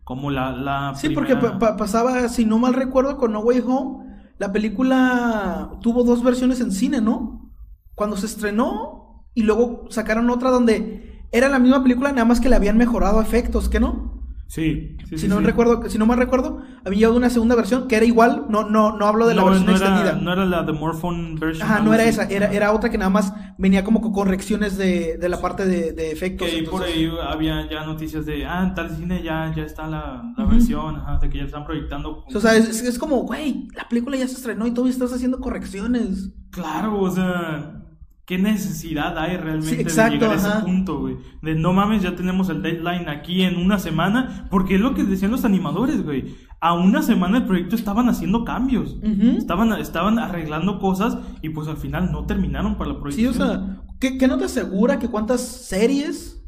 Como 0.03 0.29
la, 0.31 0.51
la 0.51 0.93
Sí, 0.95 1.10
porque 1.10 1.36
primera- 1.36 1.57
pa- 1.57 1.72
pa- 1.72 1.77
pasaba, 1.77 2.27
si 2.29 2.45
no 2.45 2.60
mal 2.60 2.74
recuerdo, 2.74 3.17
con 3.17 3.31
No 3.31 3.39
Way 3.39 3.63
Home, 3.65 4.05
la 4.38 4.51
película 4.51 5.72
tuvo 5.81 6.03
dos 6.03 6.24
versiones 6.24 6.60
en 6.62 6.72
cine, 6.72 7.01
¿no? 7.01 7.51
Cuando 7.95 8.17
se 8.17 8.25
estrenó 8.25 9.25
y 9.34 9.43
luego 9.43 9.86
sacaron 9.89 10.29
otra 10.29 10.50
donde 10.51 11.24
era 11.31 11.50
la 11.50 11.60
misma 11.60 11.81
película, 11.81 12.12
nada 12.12 12.25
más 12.25 12.39
que 12.39 12.50
le 12.50 12.55
habían 12.55 12.77
mejorado 12.77 13.22
efectos, 13.22 13.67
¿qué 13.69 13.79
no? 13.79 14.14
Sí, 14.47 14.95
sí, 14.99 15.05
si 15.09 15.17
sí, 15.17 15.27
no 15.27 15.39
sí. 15.39 15.43
recuerdo, 15.43 15.89
si 15.89 15.97
no 15.97 16.05
mal 16.05 16.19
recuerdo, 16.19 16.61
había 16.85 16.99
llegado 16.99 17.17
una 17.17 17.29
segunda 17.31 17.55
versión 17.55 17.87
que 17.87 17.95
era 17.95 18.05
igual, 18.05 18.45
no, 18.47 18.69
no, 18.69 18.95
no 18.95 19.05
hablo 19.07 19.27
de 19.27 19.33
la 19.33 19.41
no, 19.41 19.47
versión 19.49 19.65
no 19.71 19.75
era, 19.75 19.85
extendida. 19.87 20.21
no 20.21 20.31
era 20.33 20.45
la 20.45 20.63
de 20.63 20.71
Morphone 20.71 21.35
version. 21.39 21.67
Ajá, 21.67 21.81
no 21.81 21.93
era 21.93 22.03
esa, 22.05 22.23
era, 22.25 22.51
era 22.53 22.71
otra 22.71 22.89
que 22.91 22.97
nada 22.99 23.09
más 23.09 23.33
venía 23.57 23.83
como 23.83 24.01
con 24.01 24.13
correcciones 24.13 24.77
de, 24.77 25.17
de 25.17 25.29
la 25.29 25.41
parte 25.41 25.65
de, 25.65 25.93
de 25.93 26.11
efectos. 26.11 26.47
Que 26.47 26.57
ahí 26.57 26.61
por 26.61 26.83
entonces- 26.87 26.95
ahí 26.95 27.11
había 27.33 27.69
ya 27.69 27.85
noticias 27.85 28.25
de, 28.27 28.45
ah, 28.45 28.63
en 28.63 28.75
tal 28.75 28.95
cine 28.95 29.23
ya, 29.23 29.51
ya 29.55 29.63
está 29.63 29.87
la, 29.87 30.31
la 30.37 30.45
versión, 30.45 30.95
ajá, 30.97 31.17
de 31.17 31.27
que 31.29 31.39
ya 31.39 31.45
están 31.45 31.65
proyectando. 31.65 32.23
O 32.33 32.39
sea, 32.39 32.55
es, 32.55 32.81
es 32.83 32.99
como, 32.99 33.23
güey, 33.23 33.67
la 33.73 33.89
película 33.89 34.15
ya 34.15 34.27
se 34.27 34.35
estrenó 34.35 34.67
y 34.67 34.71
todavía 34.71 34.93
estás 34.93 35.11
haciendo 35.11 35.39
correcciones. 35.39 36.29
Claro, 36.51 37.01
o 37.01 37.09
sea, 37.11 37.81
¿qué 38.25 38.38
necesidad 38.38 39.17
hay 39.17 39.38
realmente 39.38 39.75
Sí, 39.75 39.82
exacto, 39.82 40.13
de 40.13 40.20
llegar 40.20 40.38
a 40.38 40.39
ajá. 40.39 40.58
ese 40.58 40.65
punto, 40.65 41.00
güey? 41.00 41.17
De 41.41 41.55
no 41.55 41.74
mames, 41.74 42.01
ya 42.01 42.15
tenemos 42.15 42.50
el 42.50 42.62
deadline 42.62 43.08
aquí 43.10 43.44
en 43.44 43.58
una 43.58 43.77
semana, 43.79 44.48
porque 44.50 44.75
es 44.75 44.82
lo 44.82 44.94
que 44.96 45.03
decían 45.03 45.32
los 45.32 45.46
animadores, 45.46 46.03
güey. 46.03 46.36
A 46.60 46.74
una 46.74 47.03
semana 47.03 47.38
del 47.39 47.48
proyecto 47.48 47.75
estaban 47.75 48.10
haciendo 48.10 48.44
cambios. 48.44 48.96
Ujú. 49.03 49.38
Estaban, 49.38 49.72
estaban 49.74 50.18
arreglando 50.18 50.79
cosas 50.79 51.18
y 51.44 51.50
pues 51.50 51.68
al 51.68 51.77
final 51.77 52.11
no 52.11 52.25
terminaron 52.25 52.77
para 52.77 52.90
la 52.92 52.96
Sí, 52.96 53.01
proyección. 53.01 53.31
o 53.31 53.33
sea, 53.35 53.81
¿qué, 54.00 54.18
qué 54.18 54.27
no 54.27 54.38
te 54.38 54.46
asegura 54.46 54.98
que 54.98 55.07
cuántas 55.09 55.42
series 55.42 56.44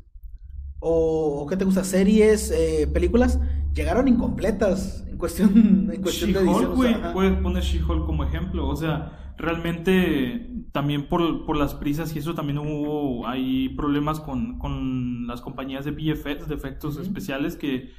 o, 0.79 1.41
o 1.43 1.47
qué 1.47 1.57
te 1.57 1.65
gusta, 1.65 1.83
series, 1.83 2.51
eh, 2.51 2.87
películas, 2.91 3.39
llegaron 3.73 4.07
incompletas 4.07 5.05
en 5.09 5.17
cuestión, 5.17 5.89
en 5.93 6.01
cuestión 6.01 6.33
de 6.33 6.39
edición? 6.39 6.61
She-Hulk, 6.63 6.75
güey, 6.75 7.13
puedes 7.13 7.33
poner 7.41 7.63
She-Hulk 7.63 8.05
como 8.05 8.23
ejemplo. 8.23 8.67
O 8.67 8.75
sea, 8.75 9.26
realmente 9.37 10.49
también 10.71 11.07
por, 11.07 11.45
por 11.45 11.57
las 11.57 11.73
prisas 11.75 12.15
y 12.15 12.19
eso 12.19 12.33
también 12.35 12.57
hubo 12.57 13.27
hay 13.27 13.69
problemas 13.69 14.19
con, 14.19 14.57
con 14.59 15.27
las 15.27 15.41
compañías 15.41 15.85
de 15.85 15.91
VFX, 15.91 16.47
de 16.47 16.55
efectos 16.55 16.97
especiales, 16.97 17.55
que, 17.55 17.91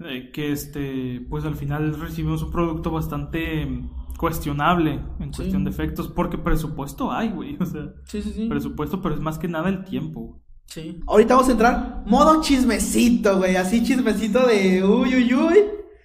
eh, 0.00 0.30
que 0.32 0.52
este, 0.52 1.20
pues 1.28 1.44
al 1.44 1.56
final 1.56 1.98
recibimos 2.00 2.42
un 2.42 2.50
producto 2.50 2.90
bastante 2.90 3.68
cuestionable 4.16 5.00
en 5.18 5.32
Sí. 5.32 5.38
cuestión 5.38 5.64
de 5.64 5.70
efectos, 5.70 6.08
porque 6.08 6.38
presupuesto 6.38 7.10
hay, 7.12 7.30
güey. 7.30 7.56
O 7.60 7.66
sea, 7.66 7.92
Sí, 8.04 8.22
sí, 8.22 8.32
sí. 8.34 8.46
presupuesto, 8.48 9.00
pero 9.02 9.14
es 9.14 9.20
más 9.20 9.38
que 9.38 9.48
nada 9.48 9.68
el 9.68 9.84
tiempo. 9.84 10.40
Sí. 10.66 11.00
Ahorita 11.06 11.34
vamos 11.34 11.48
a 11.48 11.52
entrar 11.52 12.04
modo 12.06 12.40
chismecito, 12.42 13.38
güey. 13.38 13.56
Así 13.56 13.82
chismecito 13.82 14.46
de 14.46 14.84
uy, 14.84 15.16
uy, 15.16 15.34
uy. 15.34 15.58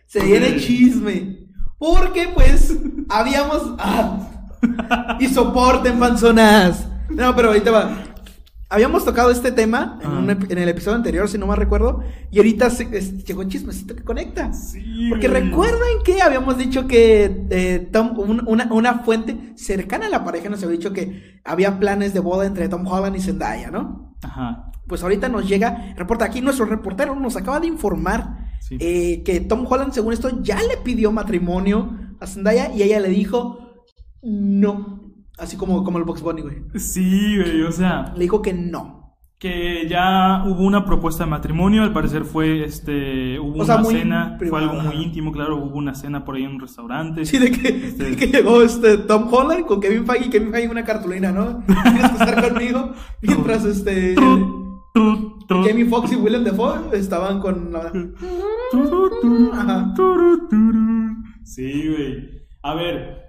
Se 0.08 0.23
viene 0.25 0.58
chisme. 0.58 1.45
Porque, 1.78 2.30
pues, 2.34 2.80
habíamos. 3.10 3.75
Ah, 3.78 4.35
y 5.19 5.28
soporten, 5.28 5.99
panzonas. 5.99 6.88
No, 7.10 7.36
pero 7.36 7.49
ahorita 7.49 7.71
va. 7.71 7.89
Habíamos 8.67 9.06
tocado 9.06 9.30
este 9.30 9.51
tema 9.51 9.99
en, 10.01 10.10
un 10.12 10.30
en 10.30 10.58
el 10.58 10.67
episodio 10.67 10.97
anterior, 10.97 11.30
si 11.30 11.38
no 11.38 11.45
me 11.45 11.56
recuerdo. 11.56 12.01
Y 12.32 12.38
ahorita 12.39 12.69
se- 12.71 12.89
es- 12.97 13.23
llegó 13.23 13.43
chismecito 13.43 13.95
que 13.95 14.04
conecta. 14.04 14.51
Sí, 14.54 15.08
Porque 15.10 15.28
güey. 15.30 15.43
recuerden 15.43 16.01
que 16.04 16.21
habíamos 16.21 16.58
dicho 16.58 16.88
que 16.88 17.45
eh, 17.51 17.88
Tom, 17.91 18.17
un- 18.17 18.43
una, 18.47 18.67
una 18.73 18.99
fuente 19.04 19.54
cercana 19.56 20.08
a 20.08 20.10
la 20.10 20.23
pareja 20.25 20.49
nos 20.49 20.63
había 20.63 20.78
dicho 20.78 20.93
que 20.93 21.39
había 21.45 21.80
planes 21.80 22.13
de 22.13 22.19
boda 22.21 22.47
entre 22.47 22.67
Tom 22.67 22.86
Holland 22.88 23.15
y 23.15 23.19
Zendaya, 23.21 23.69
¿no? 23.69 24.15
Ajá. 24.23 24.71
Pues 24.88 25.04
ahorita 25.04 25.30
nos 25.30 25.47
llega, 25.47 25.93
reporta 25.95 26.25
aquí, 26.25 26.41
nuestro 26.41 26.65
reportero 26.65 27.15
nos 27.15 27.36
acaba 27.38 27.60
de 27.60 27.67
informar 27.67 28.45
Sí. 28.62 28.78
eh, 28.80 29.21
que 29.23 29.41
Tom 29.41 29.65
Holland, 29.69 29.93
según 29.93 30.12
esto, 30.12 30.41
ya 30.41 30.58
le 30.58 30.78
pidió 30.84 31.12
matrimonio 31.12 31.97
a 32.19 32.25
Zendaya 32.25 32.73
y 32.73 32.82
ella 32.82 32.99
le 32.99 33.10
dijo 33.10 33.60
no. 34.26 35.02
Así 35.38 35.56
como, 35.58 35.84
como 35.84 35.98
el 35.98 36.04
Box 36.04 36.22
Bunny, 36.22 36.42
güey. 36.42 36.56
Sí, 36.76 37.38
güey, 37.38 37.62
o 37.64 37.72
sea, 37.72 38.12
Le 38.16 38.22
dijo 38.22 38.42
que 38.42 38.54
no. 38.54 39.18
que 39.38 39.86
ya 39.90 40.44
hubo 40.46 40.64
una 40.64 40.86
propuesta 40.86 41.26
de 41.26 41.30
matrimonio, 41.30 41.84
al 41.84 41.92
parecer 41.94 42.24
fue 42.24 42.64
este 42.64 43.38
hubo 43.40 43.60
O 43.60 43.64
una 43.66 43.84
cena, 43.84 44.38
fue 44.50 44.60
algo 44.60 44.76
muy 44.82 44.96
íntimo, 45.04 45.32
claro, 45.34 45.58
hubo 45.58 45.76
una 45.78 45.94
cena 45.94 46.24
por 46.24 46.36
ahí 46.36 46.44
en 46.46 46.52
un 46.52 46.60
restaurante. 46.62 47.26
Sí, 47.26 47.38
de 47.38 47.52
que, 47.52 47.68
Este- 47.68 48.04
de 48.12 48.16
que 48.16 48.28
llegó 48.28 48.62
este 48.62 48.98
Tom 48.98 49.28
Holland 49.32 49.66
con 49.66 49.82
Kevin 49.82 50.06
Feige 50.06 50.28
y 50.28 50.30
Kevin 50.30 50.52
Feige 50.52 50.70
una 50.70 50.86
cartulina, 50.86 51.32
¿no? 51.34 51.64
Tienes 51.66 52.12
que 52.12 52.24
estar 52.24 52.50
conmigo. 52.50 52.92
Mientras 53.22 53.66
este. 53.66 54.16
Jamie 55.50 55.86
Foxx 55.86 56.14
y 56.14 56.16
Willem 56.16 56.46
Dafoe 56.46 56.98
estaban 56.98 57.40
con. 57.42 57.74
la- 57.74 57.92
Ajá. 59.54 59.94
Sí, 61.44 61.88
güey. 61.90 62.30
A 62.64 62.74
ver. 62.76 63.25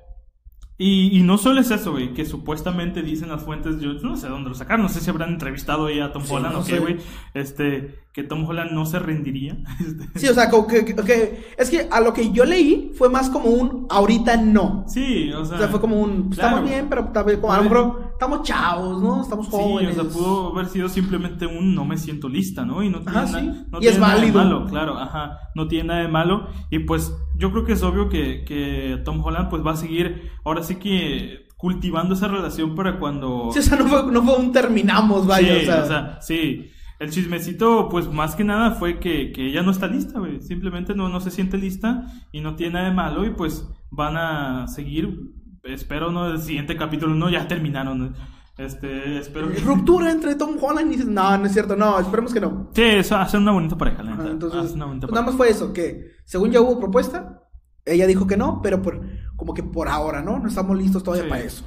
Y, 0.78 1.18
y 1.18 1.22
no 1.22 1.38
solo 1.38 1.60
es 1.60 1.70
eso, 1.70 1.92
güey, 1.92 2.12
que 2.12 2.26
supuestamente 2.26 3.00
dicen 3.02 3.30
las 3.30 3.42
fuentes, 3.42 3.80
yo 3.80 3.94
no 3.94 4.14
sé 4.16 4.28
dónde 4.28 4.50
lo 4.50 4.54
sacaron, 4.54 4.82
no 4.82 4.90
sé 4.90 5.00
si 5.00 5.08
habrán 5.08 5.30
entrevistado 5.30 5.86
ahí 5.86 6.00
a 6.00 6.12
Tom 6.12 6.24
Sí, 6.24 6.34
Holland 6.34 6.52
no 6.52 6.58
o 6.60 6.62
sé. 6.64 6.72
qué, 6.74 6.78
güey, 6.80 6.96
este, 7.32 7.94
que 8.12 8.22
Tom 8.22 8.44
Holland 8.44 8.72
no 8.72 8.84
se 8.84 8.98
rendiría. 8.98 9.56
Este, 9.80 10.18
Sí, 10.18 10.28
o 10.28 10.34
sea, 10.34 10.50
como 10.50 10.66
que, 10.66 10.84
que- 10.84 10.94
que- 10.94 11.46
es 11.56 11.70
que 11.70 11.88
a 11.90 12.00
lo 12.00 12.12
que 12.12 12.30
yo 12.30 12.44
leí 12.44 12.92
fue 12.94 13.08
más 13.08 13.30
como 13.30 13.48
un 13.48 13.86
ahorita 13.88 14.36
no. 14.36 14.84
sí, 14.86 15.32
o 15.32 15.44
sea. 15.46 15.56
O 15.56 15.58
sea, 15.60 15.68
fue 15.68 15.80
como 15.80 15.98
un. 16.00 16.24
pues, 16.28 16.38
claro. 16.38 16.56
Estamos 16.56 16.70
bien, 16.70 16.86
pero 16.90 17.04
tal 17.08 17.24
vez 17.24 17.38
como 17.38 17.52
a 17.54 17.56
lo 17.56 17.62
mejor 17.64 18.05
estamos 18.16 18.42
chavos, 18.42 19.02
¿no? 19.02 19.22
Estamos 19.22 19.46
Sí, 19.46 19.52
jóvenes. 19.52 19.98
o 19.98 20.02
sea, 20.02 20.10
pudo 20.12 20.52
haber 20.52 20.66
sido 20.66 20.88
simplemente 20.88 21.46
un 21.46 21.74
no 21.74 21.84
me 21.84 21.98
siento 21.98 22.28
lista, 22.28 22.64
¿no? 22.64 22.82
Y 22.82 22.88
no 22.88 23.00
tiene, 23.00 23.18
Ajá, 23.18 23.30
na- 23.32 23.40
sí. 23.40 23.46
no 23.70 23.78
Y 23.78 23.80
tiene 23.82 23.94
es 23.94 23.98
nada 24.00 24.14
de 24.14 24.20
válido. 24.20 24.38
malo, 24.44 24.64
claro, 24.66 24.98
ajá, 24.98 25.38
no 25.54 25.68
tiene 25.68 25.88
nada 25.88 26.00
de 26.00 26.08
malo. 26.08 26.48
Y 26.70 26.80
pues 26.80 27.12
yo 27.36 27.52
creo 27.52 27.64
que 27.64 27.72
es 27.74 27.82
obvio 27.82 28.08
que, 28.08 28.44
que 28.44 29.00
Tom 29.04 29.22
Holland 29.24 29.48
pues 29.50 29.64
va 29.64 29.72
a 29.72 29.76
seguir, 29.76 30.30
ahora 30.44 30.62
sí 30.62 30.76
que 30.76 31.46
cultivando 31.56 32.14
esa 32.14 32.28
relación 32.28 32.74
para 32.74 32.98
cuando... 32.98 33.50
Sí, 33.52 33.58
o 33.60 33.62
sea, 33.62 33.78
no 33.78 33.86
fue, 33.86 34.12
no 34.12 34.22
fue 34.22 34.36
un 34.36 34.52
terminamos, 34.52 35.26
vaya. 35.26 35.60
Sí, 35.60 35.68
o 35.68 35.86
sea, 35.86 36.18
sí. 36.20 36.66
El 36.98 37.10
chismecito, 37.10 37.90
pues 37.90 38.10
más 38.10 38.34
que 38.36 38.42
nada 38.44 38.70
fue 38.70 38.98
que, 38.98 39.30
que 39.30 39.48
ella 39.48 39.62
no 39.62 39.70
está 39.70 39.86
lista, 39.86 40.18
güey. 40.18 40.40
Simplemente 40.40 40.94
no, 40.94 41.10
no 41.10 41.20
se 41.20 41.30
siente 41.30 41.58
lista 41.58 42.06
y 42.32 42.40
no 42.40 42.56
tiene 42.56 42.72
nada 42.74 42.88
de 42.88 42.94
malo 42.94 43.26
y 43.26 43.30
pues 43.30 43.68
van 43.90 44.16
a 44.16 44.66
seguir, 44.66 45.20
espero, 45.68 46.10
¿no? 46.10 46.30
El 46.30 46.40
siguiente 46.40 46.76
capítulo, 46.76 47.14
no, 47.14 47.30
ya 47.30 47.46
terminaron. 47.48 48.14
Este, 48.58 49.18
espero 49.18 49.50
que... 49.52 49.58
Ruptura 49.60 50.10
entre 50.10 50.34
Tom 50.34 50.56
Holland 50.60 50.92
y. 50.92 50.96
No, 51.04 51.36
no 51.36 51.44
es 51.46 51.52
cierto, 51.52 51.76
no, 51.76 51.98
esperemos 52.00 52.32
que 52.32 52.40
no. 52.40 52.70
Sí, 52.74 52.82
eso 52.82 53.16
hace 53.16 53.36
una 53.36 53.52
bonita 53.52 53.76
pareja, 53.76 54.02
la 54.02 54.14
neta. 54.16 54.30
entonces, 54.30 54.72
una 54.72 54.86
bonita 54.86 55.06
pues 55.06 55.14
nada 55.14 55.26
pareja. 55.26 55.26
más 55.26 55.36
fue 55.36 55.50
eso, 55.50 55.72
que 55.72 56.12
según 56.24 56.50
ya 56.52 56.60
hubo 56.62 56.78
propuesta, 56.80 57.42
ella 57.84 58.06
dijo 58.06 58.26
que 58.26 58.36
no, 58.38 58.60
pero 58.62 58.80
por, 58.80 59.02
como 59.36 59.52
que 59.54 59.62
por 59.62 59.88
ahora, 59.88 60.22
¿no? 60.22 60.38
No 60.38 60.48
estamos 60.48 60.76
listos 60.78 61.02
todavía 61.02 61.24
Sí. 61.24 61.28
para 61.30 61.42
eso. 61.42 61.64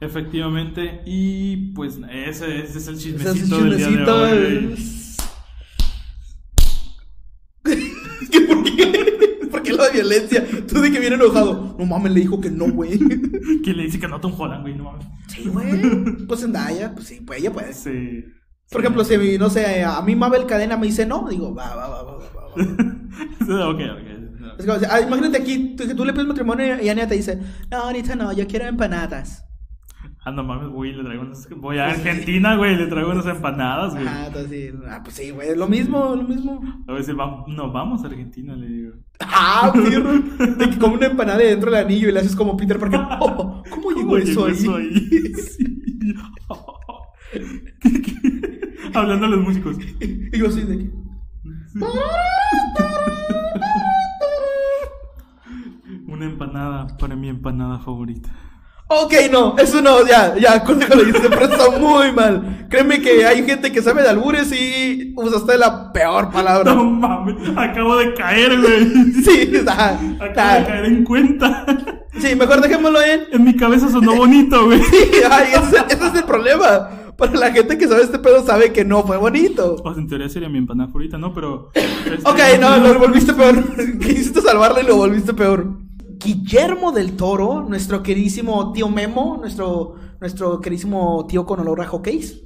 Efectivamente, 0.00 1.02
y 1.06 1.72
pues 1.74 1.98
ese, 2.10 2.60
ese 2.64 2.78
es 2.78 2.86
el 2.88 2.94
Ese 2.94 3.02
chismecito, 3.02 3.56
es 3.56 3.62
el 3.62 3.70
del 3.70 3.76
día 3.78 3.86
de 3.88 3.92
chismecito, 3.92 4.22
hoy. 4.22 4.30
el- 4.30 4.76
¿Qué, 8.30 8.40
¿Por 8.42 8.64
qué? 8.64 9.48
¿Por 9.50 9.62
qué 9.62 9.72
lo 9.72 9.81
violencia. 9.92 10.44
Tú 10.66 10.80
de 10.80 10.90
que 10.90 10.98
viene 10.98 11.16
enojado. 11.16 11.76
No 11.78 11.86
mames, 11.86 12.12
le 12.12 12.20
dijo 12.20 12.40
que 12.40 12.50
no, 12.50 12.70
güey. 12.70 12.98
¿Quién 13.62 13.76
le 13.76 13.84
dice 13.84 14.00
que 14.00 14.08
no 14.08 14.16
a 14.16 14.20
Tom 14.20 14.34
Holland, 14.36 14.62
güey? 14.62 14.74
No 14.74 14.84
mames. 14.84 15.06
Sí, 15.28 15.44
güey. 15.46 16.26
Pues 16.26 16.40
Zendaya, 16.40 16.94
pues 16.94 17.06
sí, 17.06 17.20
pues 17.24 17.40
ella 17.40 17.52
puede. 17.52 17.72
Sí. 17.72 18.24
Por 18.70 18.80
ejemplo, 18.80 19.04
si, 19.04 19.38
no 19.38 19.50
sé, 19.50 19.84
a 19.84 20.00
mí 20.02 20.16
Mabel 20.16 20.46
Cadena 20.46 20.76
me 20.76 20.86
dice 20.86 21.04
no, 21.04 21.28
digo, 21.28 21.54
va, 21.54 21.74
va, 21.76 21.88
va, 21.88 22.02
va, 22.02 22.12
va. 22.16 22.26
va. 22.26 23.68
ok, 23.70 23.80
ok. 23.80 24.12
Es 24.58 24.66
como, 24.66 24.78
ah, 24.90 25.00
imagínate 25.00 25.38
aquí, 25.38 25.76
tú 25.76 26.04
le 26.04 26.12
pides 26.12 26.26
matrimonio 26.26 26.82
y 26.82 26.88
Ania 26.88 27.06
te 27.06 27.14
dice, 27.14 27.38
no, 27.70 27.78
ahorita 27.78 28.16
no, 28.16 28.32
yo 28.32 28.46
quiero 28.46 28.66
empanadas. 28.66 29.44
Ah, 30.24 30.30
no 30.30 30.44
mames, 30.44 30.68
güey, 30.68 30.92
le 30.92 31.02
traigo 31.02 31.22
unas... 31.24 31.48
Voy 31.56 31.78
a 31.78 31.86
Argentina, 31.88 32.54
güey, 32.56 32.76
le 32.76 32.86
traigo 32.86 33.10
unas 33.10 33.26
empanadas, 33.26 33.92
güey. 33.94 34.06
Ah, 34.06 34.26
entonces 34.28 34.50
sí. 34.50 34.78
Ah, 34.88 35.00
pues 35.02 35.16
sí, 35.16 35.30
güey, 35.30 35.56
lo 35.56 35.66
mismo, 35.66 36.14
lo 36.14 36.22
mismo. 36.22 36.60
A 36.86 37.02
si 37.02 37.12
vamos... 37.12 37.48
No, 37.48 37.72
vamos 37.72 38.04
a 38.04 38.06
Argentina, 38.06 38.54
le 38.54 38.68
digo. 38.68 38.92
Ah, 39.18 39.72
perro. 39.74 40.12
De 40.12 40.70
que 40.70 40.78
come 40.78 40.94
una 40.94 41.06
empanada 41.06 41.38
dentro 41.38 41.72
del 41.72 41.84
anillo 41.84 42.08
y 42.08 42.12
le 42.12 42.20
haces 42.20 42.36
como 42.36 42.56
Peter 42.56 42.78
Parker. 42.78 43.00
Oh, 43.20 43.64
¿Cómo 43.68 43.90
llegó 43.90 44.16
eso 44.16 44.46
ahí? 44.46 44.54
Sí. 45.34 45.64
¿Qué- 47.80 48.02
qué? 48.02 48.12
Hablando 48.94 49.26
a 49.26 49.28
los 49.30 49.40
músicos. 49.40 49.76
Y 50.00 50.38
yo 50.38 50.46
así 50.48 50.60
de 50.62 50.78
que. 50.78 50.90
Una 56.06 56.24
empanada 56.26 56.96
para 56.98 57.16
mi 57.16 57.28
empanada 57.28 57.78
favorita. 57.78 58.30
Ok, 58.94 59.14
no, 59.30 59.56
eso 59.58 59.80
no, 59.80 60.06
ya, 60.06 60.36
ya, 60.36 60.62
con 60.62 60.78
lo 60.78 61.08
hice, 61.08 61.30
pero 61.30 61.46
está 61.46 61.78
muy 61.78 62.12
mal. 62.12 62.66
Créeme 62.68 63.00
que 63.00 63.24
hay 63.24 63.44
gente 63.44 63.72
que 63.72 63.80
sabe 63.80 64.02
de 64.02 64.10
albures 64.10 64.52
y 64.52 65.14
usaste 65.16 65.56
la 65.56 65.92
peor 65.92 66.30
palabra. 66.30 66.74
No 66.74 66.84
mames, 66.84 67.36
acabo 67.56 67.96
de 67.96 68.12
caer, 68.12 68.60
güey. 68.60 69.12
Sí, 69.24 69.50
está, 69.54 69.98
Acabo 70.20 70.58
de 70.58 70.64
caer 70.66 70.84
en 70.84 71.04
cuenta. 71.04 71.66
Sí, 72.18 72.34
mejor 72.36 72.60
dejémoslo 72.60 73.00
en. 73.02 73.22
En 73.32 73.44
mi 73.44 73.56
cabeza 73.56 73.88
sonó 73.88 74.14
bonito, 74.14 74.66
güey. 74.66 74.82
Sí, 74.82 74.96
ay, 75.30 75.48
ese, 75.54 75.84
ese 75.88 76.06
es 76.08 76.14
el 76.14 76.24
problema. 76.24 76.90
Para 77.16 77.32
la 77.32 77.52
gente 77.52 77.78
que 77.78 77.88
sabe 77.88 78.02
este 78.02 78.18
pedo 78.18 78.44
sabe 78.44 78.72
que 78.72 78.84
no 78.84 79.02
fue 79.04 79.16
bonito. 79.16 79.78
Sea, 79.82 79.92
en 79.96 80.08
teoría 80.08 80.28
sería 80.28 80.48
mi 80.48 80.58
empanada 80.58 80.88
favorita, 80.88 81.16
¿no? 81.16 81.32
Pero. 81.32 81.70
este, 81.74 82.28
Ok, 82.28 82.38
no, 82.60 82.76
lo 82.76 82.98
volviste 82.98 83.32
peor. 83.32 83.62
Quisiste 84.00 84.40
salvarlo 84.42 84.80
y 84.80 84.86
lo 84.86 84.96
volviste 84.96 85.32
peor. 85.32 85.81
Guillermo 86.24 86.92
del 86.92 87.16
Toro, 87.16 87.62
nuestro 87.68 88.02
queridísimo 88.02 88.72
tío 88.72 88.88
Memo, 88.88 89.38
nuestro, 89.40 89.96
nuestro 90.20 90.60
queridísimo 90.60 91.26
tío 91.26 91.44
con 91.44 91.60
olor 91.60 91.80
a 91.80 91.86
hockeys, 91.86 92.42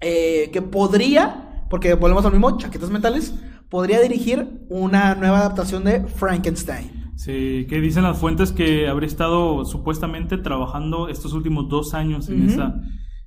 eh, 0.00 0.50
que 0.52 0.62
podría, 0.62 1.66
porque 1.70 1.94
volvemos 1.94 2.24
al 2.24 2.32
mismo, 2.32 2.56
chaquetas 2.58 2.90
mentales, 2.90 3.34
podría 3.70 4.00
dirigir 4.00 4.66
una 4.68 5.14
nueva 5.14 5.38
adaptación 5.38 5.84
de 5.84 6.04
Frankenstein. 6.06 7.12
Sí, 7.16 7.66
que 7.68 7.80
dicen 7.80 8.02
las 8.02 8.18
fuentes 8.18 8.52
que 8.52 8.88
habría 8.88 9.06
estado 9.06 9.64
supuestamente 9.64 10.36
trabajando 10.38 11.08
estos 11.08 11.32
últimos 11.32 11.68
dos 11.68 11.94
años 11.94 12.28
en 12.28 12.48
esa, 12.48 12.74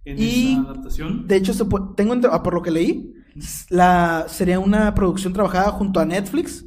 en 0.03 0.19
Y- 0.19 0.51
esa 0.53 0.61
adaptación. 0.61 1.27
De 1.27 1.37
hecho, 1.37 1.53
tengo 1.95 2.15
ah, 2.31 2.43
por 2.43 2.53
lo 2.53 2.61
que 2.61 2.71
leí, 2.71 3.13
la, 3.69 4.25
sería 4.27 4.59
una 4.59 4.93
producción 4.93 5.33
trabajada 5.33 5.71
junto 5.71 5.99
a 5.99 6.05
Netflix, 6.05 6.65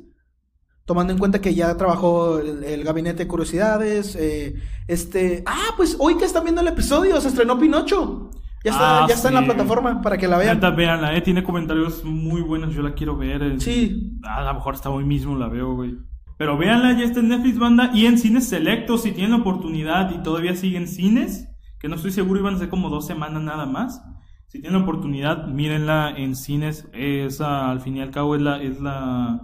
tomando 0.89 1.13
en 1.13 1.19
cuenta 1.19 1.41
que 1.43 1.55
ya 1.55 1.77
trabajó 1.77 2.39
el, 2.39 2.65
el 2.65 2.83
Gabinete 2.83 3.19
de 3.25 3.29
Curiosidades, 3.29 4.17
eh, 4.17 4.55
este... 4.89 5.43
Ah, 5.47 5.75
pues 5.77 5.97
hoy 6.01 6.17
que 6.17 6.25
están 6.25 6.45
viendo 6.45 6.63
el 6.63 6.69
episodio, 6.69 7.21
se 7.21 7.29
estrenó 7.29 7.59
Pinocho. 7.59 8.31
Ya 8.65 8.71
está, 8.73 9.05
Ah, 9.05 9.07
ya 9.07 9.15
está 9.15 9.29
en 9.29 9.35
la 9.35 9.45
plataforma 9.45 10.01
para 10.01 10.17
que 10.17 10.27
la 10.27 10.39
vean. 10.39 10.57
Neta, 10.57 10.71
véanla, 10.71 11.15
eh, 11.15 11.21
tiene 11.21 11.45
comentarios 11.45 12.05
muy 12.05 12.41
buenos, 12.41 12.75
yo 12.75 12.81
la 12.81 12.95
quiero 12.95 13.19
ver. 13.19 13.43
eh. 13.43 13.61
Sí. 13.61 14.19
A 14.25 14.43
lo 14.43 14.55
mejor 14.55 14.75
hasta 14.75 14.89
hoy 14.89 15.05
mismo 15.05 15.37
la 15.37 15.49
veo, 15.49 15.75
güey. 15.75 15.95
Pero 16.39 16.57
véanla, 16.57 16.99
ya 16.99 17.05
está 17.05 17.21
en 17.21 17.29
Netflix 17.29 17.59
Banda 17.59 17.91
y 17.93 18.07
en 18.07 18.17
cines 18.17 18.49
selectos, 18.49 19.03
si 19.03 19.13
tienen 19.13 19.35
oportunidad 19.35 20.11
y 20.15 20.23
todavía 20.23 20.57
siguen 20.57 20.89
cines, 20.89 21.49
que 21.79 21.89
no 21.89 21.97
estoy 21.97 22.13
seguro, 22.13 22.41
iban 22.41 22.55
a 22.55 22.59
ser 22.59 22.71
como 22.71 22.89
dos 22.89 23.07
semanas 23.07 23.43
nada 23.43 23.67
más. 23.67 24.01
Si 24.47 24.59
tienen 24.63 24.81
oportunidad, 24.81 25.47
mírenla 25.49 26.15
en 26.17 26.35
cines. 26.35 26.89
Esa, 26.95 27.71
al 27.71 27.81
fin 27.81 27.99
y 27.99 28.01
al 28.01 28.11
cabo, 28.11 28.35
es 28.37 28.41
la, 28.41 28.63
es 28.63 28.81
la, 28.81 29.39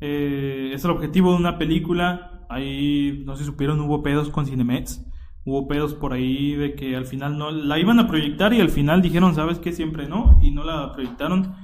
eh, 0.00 0.70
es 0.74 0.84
el 0.84 0.90
objetivo 0.90 1.32
de 1.32 1.38
una 1.38 1.58
película. 1.58 2.46
Ahí, 2.48 3.22
no 3.26 3.34
sé 3.34 3.40
si 3.44 3.46
supieron, 3.50 3.80
hubo 3.80 4.02
pedos 4.02 4.30
con 4.30 4.46
Cinemex. 4.46 5.04
Hubo 5.44 5.68
pedos 5.68 5.94
por 5.94 6.12
ahí 6.12 6.54
de 6.54 6.74
que 6.74 6.96
al 6.96 7.06
final 7.06 7.38
no 7.38 7.50
la 7.52 7.78
iban 7.78 8.00
a 8.00 8.08
proyectar 8.08 8.52
y 8.52 8.60
al 8.60 8.68
final 8.70 9.00
dijeron, 9.00 9.34
¿sabes 9.34 9.58
qué? 9.60 9.72
Siempre 9.72 10.08
no, 10.08 10.38
y 10.42 10.50
no 10.50 10.64
la 10.64 10.92
proyectaron. 10.92 11.54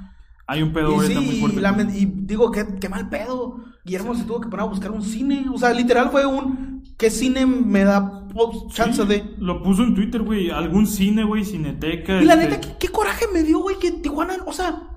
Hay 0.46 0.62
un 0.62 0.72
pedo 0.72 1.02
Y 1.02 1.06
sí, 1.06 1.14
muy 1.14 1.36
fuerte. 1.36 1.98
y 1.98 2.04
digo, 2.04 2.50
qué, 2.50 2.64
qué 2.80 2.88
mal 2.88 3.08
pedo. 3.08 3.56
Guillermo 3.84 4.14
se 4.14 4.24
tuvo 4.24 4.40
que 4.40 4.48
poner 4.48 4.66
a 4.66 4.68
buscar 4.68 4.90
un 4.92 5.02
cine. 5.02 5.46
O 5.52 5.58
sea, 5.58 5.72
literal 5.72 6.10
fue 6.10 6.26
un... 6.26 6.82
¿Qué 6.96 7.10
cine 7.10 7.46
me 7.46 7.84
da 7.84 8.28
chance 8.72 9.02
Sí, 9.02 9.08
de...? 9.08 9.34
Lo 9.38 9.62
puso 9.62 9.82
en 9.82 9.94
Twitter, 9.94 10.22
güey. 10.22 10.50
Algún 10.50 10.86
cine, 10.86 11.24
güey, 11.24 11.44
cineteca. 11.44 12.22
Y 12.22 12.24
la 12.24 12.34
este- 12.34 12.48
neta, 12.48 12.60
¿qué, 12.60 12.76
qué 12.78 12.88
coraje 12.88 13.24
me 13.32 13.42
dio, 13.42 13.60
güey, 13.60 13.78
que 13.80 13.90
Tijuana... 13.92 14.34
O 14.46 14.52
sea... 14.52 14.88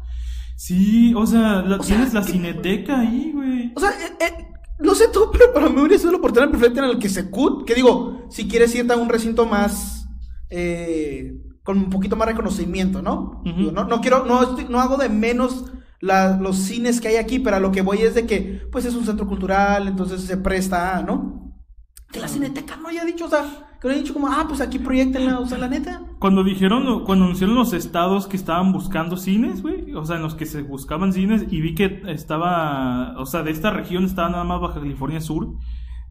Sí, 0.55 1.13
o 1.15 1.25
sea, 1.25 1.61
la- 1.61 1.77
O 1.77 1.83
sea, 1.83 1.95
tienes 1.97 2.13
la 2.13 2.21
¿qué- 2.21 2.31
cineteca 2.33 2.99
ahí, 2.99 3.31
güey. 3.33 3.73
O 3.75 3.79
sea, 3.79 3.89
eh, 3.91 4.13
eh, 4.19 4.47
no 4.79 4.95
sé 4.95 5.07
tú, 5.11 5.29
pero 5.31 5.53
para 5.53 5.69
mí 5.69 5.79
hubiera 5.79 5.97
sido 5.97 6.11
la 6.11 6.17
oportunidad 6.17 6.51
perfecta 6.51 6.83
en 6.83 6.91
el 6.91 6.99
que 6.99 7.09
se 7.09 7.29
cut, 7.29 7.65
que 7.65 7.75
digo, 7.75 8.25
si 8.29 8.47
quieres 8.47 8.73
irte 8.75 8.93
a 8.93 8.97
un 8.97 9.09
recinto 9.09 9.45
más, 9.45 10.07
eh, 10.49 11.33
con 11.63 11.77
un 11.77 11.89
poquito 11.89 12.15
más 12.15 12.27
reconocimiento, 12.27 13.01
¿no? 13.01 13.41
No, 13.43 13.83
no 13.85 14.01
quiero, 14.01 14.25
no, 14.25 14.41
estoy- 14.43 14.67
no 14.69 14.79
hago 14.79 14.97
de 14.97 15.09
menos 15.09 15.65
la- 15.99 16.37
los 16.37 16.57
cines 16.57 17.01
que 17.01 17.07
hay 17.07 17.15
aquí, 17.15 17.39
pero 17.39 17.55
a 17.55 17.59
lo 17.59 17.71
que 17.71 17.81
voy 17.81 17.99
es 18.01 18.13
de 18.13 18.25
que, 18.27 18.61
pues 18.71 18.85
es 18.85 18.93
un 18.95 19.05
centro 19.05 19.27
cultural, 19.27 19.87
entonces 19.87 20.21
se 20.21 20.37
presta, 20.37 21.01
¿no? 21.01 21.53
Que 22.11 22.19
la 22.19 22.27
cineteca 22.27 22.75
no 22.77 22.87
haya 22.89 23.03
dicho, 23.03 23.25
o 23.25 23.29
sea, 23.29 23.74
que 23.87 23.93
haya 23.93 24.01
dicho 24.03 24.13
como, 24.13 24.27
ah, 24.27 24.45
pues 24.47 24.61
aquí 24.61 24.79
proyectenla, 24.79 25.39
o 25.39 25.45
sea, 25.45 25.57
la 25.57 25.67
neta. 25.67 26.01
Cuando 26.19 26.43
dijeron, 26.43 27.03
cuando 27.05 27.25
anunciaron 27.25 27.55
los 27.55 27.73
estados 27.73 28.27
que 28.27 28.37
estaban 28.37 28.71
buscando 28.71 29.17
cines, 29.17 29.61
güey, 29.61 29.93
o 29.93 30.05
sea, 30.05 30.17
en 30.17 30.23
los 30.23 30.35
que 30.35 30.45
se 30.45 30.61
buscaban 30.61 31.13
cines, 31.13 31.45
y 31.49 31.61
vi 31.61 31.75
que 31.75 32.01
estaba, 32.07 33.15
o 33.17 33.25
sea, 33.25 33.43
de 33.43 33.51
esta 33.51 33.71
región 33.71 34.05
estaba 34.05 34.29
nada 34.29 34.43
más 34.43 34.61
Baja 34.61 34.79
California 34.79 35.21
Sur, 35.21 35.53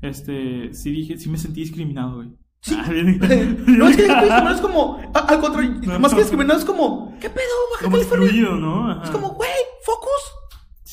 este, 0.02 0.72
sí 0.74 0.90
dije, 0.90 1.16
sí 1.16 1.30
me 1.30 1.38
sentí 1.38 1.60
discriminado, 1.60 2.16
güey. 2.16 2.28
Sí. 2.60 2.76
Ah, 2.80 2.88
no 3.66 3.88
es 3.88 3.96
que 3.96 4.08
no 4.08 4.50
es 4.50 4.60
como, 4.60 4.98
al 5.12 5.40
contrario, 5.40 5.74
No, 5.82 5.98
más 5.98 6.14
que 6.14 6.20
discriminado 6.20 6.58
es 6.58 6.64
como, 6.64 7.14
¿qué 7.20 7.28
pedo, 7.28 7.44
Baja 7.72 7.90
California? 7.90 8.26
excluido, 8.26 8.56
¿no? 8.56 8.90
Ajá. 8.90 9.04
Es 9.04 9.10
como, 9.10 9.30
güey, 9.30 9.50
focus. 9.84 10.43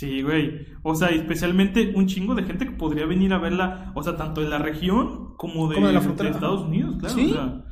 Sí, 0.01 0.23
güey. 0.23 0.65
O 0.81 0.95
sea, 0.95 1.09
especialmente 1.09 1.93
un 1.95 2.07
chingo 2.07 2.33
de 2.33 2.41
gente 2.41 2.65
que 2.65 2.71
podría 2.71 3.05
venir 3.05 3.33
a 3.33 3.37
verla, 3.37 3.91
o 3.95 4.01
sea, 4.01 4.17
tanto 4.17 4.41
de 4.41 4.49
la 4.49 4.57
región 4.57 5.35
como 5.37 5.67
de, 5.69 5.75
Como 5.75 5.85
de 5.87 5.93
la 5.93 6.01
frontera. 6.01 6.29
de 6.29 6.35
Estados 6.35 6.61
Unidos, 6.61 6.95
claro. 6.99 7.13
Sí. 7.13 7.29
O 7.29 7.33
sea, 7.35 7.65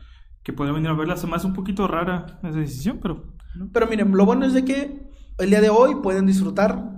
que 0.44 0.54
podría 0.54 0.74
venir 0.76 0.90
a 0.92 0.94
verla. 0.94 1.18
Se 1.18 1.26
me 1.26 1.36
hace 1.36 1.48
un 1.48 1.54
poquito 1.54 1.88
rara 1.88 2.40
esa 2.44 2.60
decisión, 2.60 3.00
pero... 3.02 3.34
¿no? 3.56 3.70
Pero 3.74 3.88
miren, 3.88 4.12
lo 4.16 4.26
bueno 4.28 4.46
es 4.46 4.54
de 4.54 4.64
que 4.64 5.10
el 5.40 5.50
día 5.50 5.60
de 5.60 5.70
hoy 5.70 5.96
pueden 6.04 6.28
disfrutar 6.28 6.92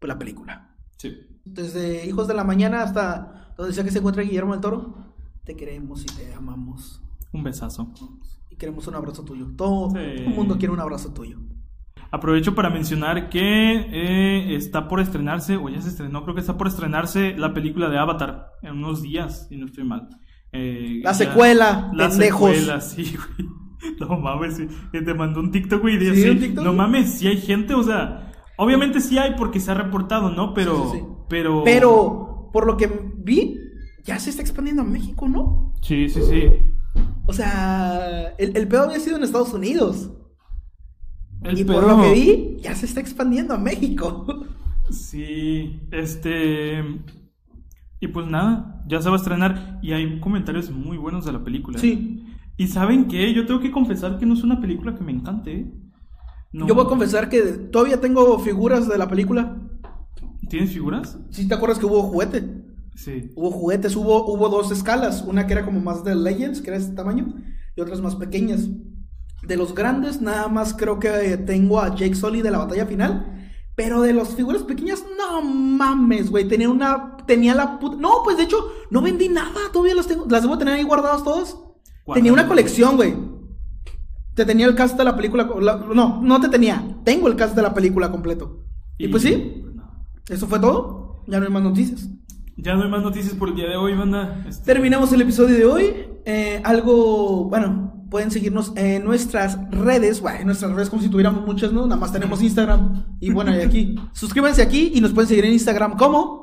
la 0.00 0.18
película. 0.18 0.74
Sí. 0.96 1.14
Desde 1.44 2.06
Hijos 2.06 2.26
de 2.26 2.32
la 2.34 2.44
Mañana 2.44 2.82
hasta 2.82 3.52
donde 3.58 3.74
sea 3.74 3.84
que 3.84 3.90
se 3.90 3.98
encuentre 3.98 4.24
Guillermo 4.24 4.52
del 4.52 4.62
Toro, 4.62 5.14
te 5.44 5.56
queremos 5.56 6.04
y 6.04 6.06
te 6.06 6.32
amamos. 6.32 7.02
Un 7.34 7.44
besazo. 7.44 7.92
Y 8.48 8.56
queremos 8.56 8.86
un 8.86 8.94
abrazo 8.94 9.24
tuyo. 9.24 9.48
Todo, 9.56 9.90
Sí. 9.90 9.94
todo 9.94 10.26
el 10.26 10.34
mundo 10.34 10.56
quiere 10.56 10.72
un 10.72 10.80
abrazo 10.80 11.12
tuyo. 11.12 11.38
Aprovecho 12.12 12.54
para 12.56 12.70
mencionar 12.70 13.28
que 13.28 13.40
eh, 13.92 14.56
está 14.56 14.88
por 14.88 15.00
estrenarse, 15.00 15.56
o 15.56 15.68
ya 15.68 15.80
se 15.80 15.90
estrenó, 15.90 16.22
creo 16.24 16.34
que 16.34 16.40
está 16.40 16.56
por 16.58 16.66
estrenarse 16.66 17.36
la 17.38 17.54
película 17.54 17.88
de 17.88 17.98
Avatar 17.98 18.48
en 18.62 18.72
unos 18.78 19.02
días, 19.02 19.46
si 19.48 19.56
no 19.56 19.66
estoy 19.66 19.84
mal. 19.84 20.08
Eh, 20.52 21.00
La 21.04 21.12
ya- 21.12 21.14
secuela, 21.14 21.90
La 21.94 22.08
pendejos. 22.08 22.50
secuela, 22.56 22.80
sí, 22.80 23.14
güey. 23.16 23.48
No 24.00 24.18
mames, 24.18 24.56
sí. 24.56 24.66
te 24.92 25.14
mandó 25.14 25.40
un 25.40 25.50
TikTok, 25.52 25.80
güey, 25.80 25.96
de 25.98 26.14
¿Sí, 26.14 26.20
así, 26.22 26.30
un 26.30 26.38
TikTok? 26.40 26.64
No 26.64 26.72
mames, 26.72 27.14
si 27.14 27.28
hay 27.28 27.38
gente, 27.40 27.74
o 27.74 27.82
sea, 27.82 28.32
obviamente 28.58 29.00
sí 29.00 29.16
hay 29.16 29.34
porque 29.36 29.60
se 29.60 29.70
ha 29.70 29.74
reportado, 29.74 30.30
¿no? 30.30 30.52
Pero, 30.52 30.90
Sí, 30.90 30.98
sí, 30.98 31.04
sí. 31.04 31.06
pero... 31.28 31.62
Pero, 31.64 32.50
por 32.52 32.66
lo 32.66 32.76
que 32.76 32.90
vi, 33.16 33.56
ya 34.04 34.18
se 34.18 34.30
está 34.30 34.42
expandiendo 34.42 34.82
a 34.82 34.84
México, 34.84 35.28
¿no? 35.28 35.72
Sí, 35.82 36.08
sí, 36.08 36.20
sí. 36.28 36.44
O 37.26 37.32
sea, 37.32 38.34
el, 38.36 38.56
el 38.56 38.66
pedo 38.68 38.82
había 38.82 38.98
sido 38.98 39.16
en 39.16 39.22
Estados 39.22 39.54
Unidos. 39.54 40.10
El 41.42 41.58
y 41.58 41.64
por 41.64 41.82
lo 41.82 42.02
que 42.02 42.12
vi, 42.12 42.56
ya 42.60 42.74
se 42.74 42.86
está 42.86 43.00
expandiendo 43.00 43.54
a 43.54 43.58
México. 43.58 44.26
Sí, 44.90 45.80
este... 45.90 46.82
Y 48.00 48.08
pues 48.08 48.26
nada, 48.26 48.82
ya 48.88 49.00
se 49.02 49.08
va 49.08 49.16
a 49.16 49.18
estrenar 49.18 49.78
y 49.82 49.92
hay 49.92 50.20
comentarios 50.20 50.70
muy 50.70 50.96
buenos 50.96 51.24
de 51.26 51.32
la 51.32 51.44
película. 51.44 51.78
Sí. 51.78 52.24
Y 52.56 52.66
¿saben 52.66 53.08
qué? 53.08 53.32
Yo 53.34 53.46
tengo 53.46 53.60
que 53.60 53.70
confesar 53.70 54.18
que 54.18 54.26
no 54.26 54.34
es 54.34 54.42
una 54.42 54.60
película 54.60 54.94
que 54.94 55.04
me 55.04 55.12
encante. 55.12 55.52
¿eh? 55.52 55.72
No. 56.52 56.66
Yo 56.66 56.74
voy 56.74 56.86
a 56.86 56.88
confesar 56.88 57.28
que 57.28 57.40
todavía 57.42 58.00
tengo 58.00 58.38
figuras 58.38 58.88
de 58.88 58.98
la 58.98 59.06
película. 59.06 59.56
¿Tienes 60.48 60.72
figuras? 60.72 61.18
Si 61.30 61.46
te 61.46 61.54
acuerdas 61.54 61.78
que 61.78 61.86
hubo 61.86 62.02
juguete. 62.02 62.64
Sí. 62.94 63.30
Hubo 63.36 63.50
juguetes, 63.50 63.94
hubo, 63.96 64.26
hubo 64.32 64.48
dos 64.48 64.70
escalas. 64.72 65.22
Una 65.22 65.46
que 65.46 65.52
era 65.52 65.64
como 65.64 65.80
más 65.80 66.02
de 66.02 66.14
Legends, 66.14 66.60
que 66.60 66.68
era 66.68 66.78
de 66.78 66.84
este 66.84 66.96
tamaño, 66.96 67.34
y 67.76 67.80
otras 67.80 68.00
más 68.00 68.16
pequeñas. 68.16 68.68
De 69.42 69.56
los 69.56 69.74
grandes, 69.74 70.20
nada 70.20 70.48
más 70.48 70.74
creo 70.74 70.98
que 70.98 71.36
tengo 71.38 71.80
a 71.80 71.94
Jake 71.94 72.14
Sully 72.14 72.42
de 72.42 72.50
la 72.50 72.58
batalla 72.58 72.86
final. 72.86 73.52
Pero 73.74 74.02
de 74.02 74.12
las 74.12 74.34
figuras 74.34 74.62
pequeñas, 74.62 75.04
no 75.16 75.20
No 75.30 75.42
mames, 75.42 76.30
güey. 76.30 76.46
Tenía 76.46 76.68
una. 76.68 77.16
Tenía 77.26 77.54
la 77.54 77.78
puta. 77.78 77.96
No, 77.98 78.22
pues 78.24 78.36
de 78.36 78.42
hecho, 78.42 78.72
no 78.90 79.00
vendí 79.00 79.28
nada. 79.28 79.60
Todavía 79.72 79.94
las 79.94 80.06
tengo. 80.06 80.26
Las 80.28 80.42
debo 80.42 80.58
tener 80.58 80.74
ahí 80.74 80.82
guardadas 80.82 81.24
todas. 81.24 81.56
Tenía 82.12 82.32
una 82.32 82.48
colección, 82.48 82.96
güey. 82.96 83.14
Te 84.34 84.44
tenía 84.44 84.66
el 84.66 84.74
cast 84.74 84.96
de 84.98 85.04
la 85.04 85.16
película. 85.16 85.44
no, 85.44 86.20
no 86.22 86.40
te 86.40 86.48
tenía. 86.48 86.96
Tengo 87.04 87.28
el 87.28 87.36
cast 87.36 87.54
de 87.54 87.62
la 87.62 87.72
película 87.72 88.10
completo. 88.10 88.64
Y, 88.98 89.08
pues 89.08 89.22
sí. 89.22 89.64
Eso 90.28 90.46
fue 90.46 90.58
todo. 90.58 91.24
Ya 91.26 91.38
no 91.38 91.46
hay 91.46 91.52
más 91.52 91.62
noticias. 91.62 92.08
Ya 92.56 92.74
no 92.74 92.82
hay 92.82 92.90
más 92.90 93.02
noticias 93.02 93.34
por 93.34 93.48
el 93.48 93.54
día 93.54 93.68
de 93.68 93.76
hoy, 93.76 93.94
banda. 93.94 94.44
Este, 94.48 94.64
Terminamos 94.74 95.12
el 95.12 95.22
episodio 95.22 95.56
de 95.56 95.64
hoy. 95.64 95.94
Eh, 96.26 96.60
algo, 96.64 97.48
bueno, 97.48 97.99
pueden 98.10 98.30
seguirnos 98.30 98.72
en 98.76 99.04
nuestras 99.04 99.58
redes, 99.70 100.20
bueno, 100.20 100.40
en 100.40 100.46
nuestras 100.46 100.72
redes 100.72 100.90
como 100.90 101.02
si 101.02 101.08
tuviéramos 101.08 101.46
muchas, 101.46 101.72
¿no? 101.72 101.86
Nada 101.86 102.00
más 102.00 102.12
tenemos 102.12 102.42
Instagram. 102.42 103.16
Y 103.20 103.30
bueno, 103.30 103.56
y 103.56 103.60
aquí. 103.60 103.94
Suscríbanse 104.12 104.62
aquí 104.62 104.92
y 104.94 105.00
nos 105.00 105.12
pueden 105.12 105.28
seguir 105.28 105.46
en 105.46 105.52
Instagram 105.52 105.96
como. 105.96 106.40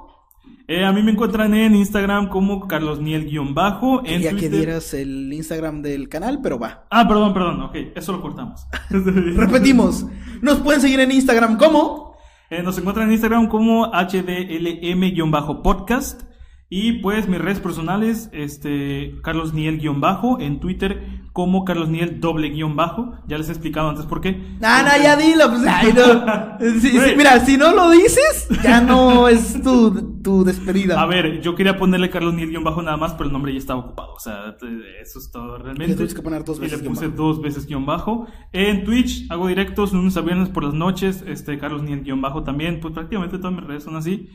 Eh, 0.70 0.84
a 0.84 0.92
mí 0.92 1.02
me 1.02 1.12
encuentran 1.12 1.54
en 1.54 1.76
Instagram 1.76 2.28
como 2.28 2.68
carlosniel-bajo. 2.68 4.04
Ya 4.04 4.36
que 4.36 4.50
dieras 4.50 4.94
el 4.94 5.32
Instagram 5.32 5.82
del 5.82 6.10
canal, 6.10 6.42
pero 6.42 6.60
va. 6.60 6.86
Ah, 6.90 7.08
perdón, 7.08 7.34
perdón, 7.34 7.62
ok, 7.62 7.76
eso 7.96 8.12
lo 8.12 8.22
cortamos. 8.22 8.68
Repetimos, 8.90 10.06
nos 10.42 10.60
pueden 10.60 10.82
seguir 10.82 11.00
en 11.00 11.10
Instagram 11.12 11.58
como... 11.58 12.18
Eh, 12.50 12.64
nos 12.64 12.78
encuentran 12.78 13.08
en 13.08 13.14
Instagram 13.14 13.48
como 13.48 13.90
HDLM-podcast. 13.92 16.24
Y 16.70 16.94
pues 17.00 17.30
mis 17.30 17.40
redes 17.40 17.62
personales, 17.62 18.30
este, 18.34 19.16
Carlos 19.24 19.54
Niel-bajo, 19.54 20.40
en 20.42 20.60
Twitter 20.60 21.28
como 21.38 21.66
Carlos 21.66 21.88
Niel 21.88 22.20
doble 22.20 22.50
guion 22.50 22.76
bajo. 22.76 23.14
Ya 23.28 23.38
les 23.38 23.48
he 23.48 23.52
explicado 23.52 23.88
antes 23.88 24.08
por 24.08 24.22
qué. 24.22 24.58
Ah, 24.60 24.84
no, 24.84 25.04
ya 25.04 25.16
dilo, 25.16 25.48
pues, 25.50 25.62
ay, 25.68 25.94
no. 25.94 27.16
mira, 27.16 27.40
si 27.46 27.58
no 27.58 27.74
lo 27.74 27.92
dices, 27.92 28.48
ya 28.64 28.82
no 28.82 29.28
es 29.28 29.62
tu, 29.62 30.20
tu 30.24 30.44
despedida. 30.44 31.00
A 31.00 31.06
ver, 31.06 31.40
yo 31.42 31.54
quería 31.54 31.78
ponerle 31.78 32.10
Carlos 32.10 32.34
Niel 32.34 32.50
guion 32.50 32.64
bajo 32.64 32.82
nada 32.82 32.98
más, 32.98 33.14
pero 33.14 33.26
el 33.26 33.34
nombre 33.34 33.54
ya 33.54 33.60
estaba 33.60 33.82
ocupado. 33.82 34.16
O 34.16 34.20
sea, 34.20 34.58
eso 35.00 35.20
es 35.20 35.30
todo 35.32 35.60
realmente. 35.60 36.04
Le 36.04 36.14
que 36.14 36.22
poner 36.24 36.44
dos 36.44 36.60
veces. 36.60 36.80
Y 36.80 36.82
le 36.82 36.90
puse 36.90 37.10
dos 37.10 37.40
veces 37.40 37.68
guion 37.68 37.86
bajo. 37.86 38.26
En 38.52 38.84
Twitch 38.84 39.30
hago 39.30 39.48
directos 39.48 39.94
lunes 39.94 40.18
a 40.18 40.22
viernes 40.22 40.50
por 40.50 40.64
las 40.64 40.74
noches, 40.74 41.24
este, 41.28 41.60
Carlos 41.60 41.84
Niel 41.84 42.02
guion 42.02 42.20
bajo 42.20 42.44
también. 42.44 42.80
Pues 42.80 42.96
prácticamente 42.96 43.38
todas 43.38 43.54
mis 43.54 43.64
redes 43.64 43.84
son 43.84 43.96
así. 43.96 44.28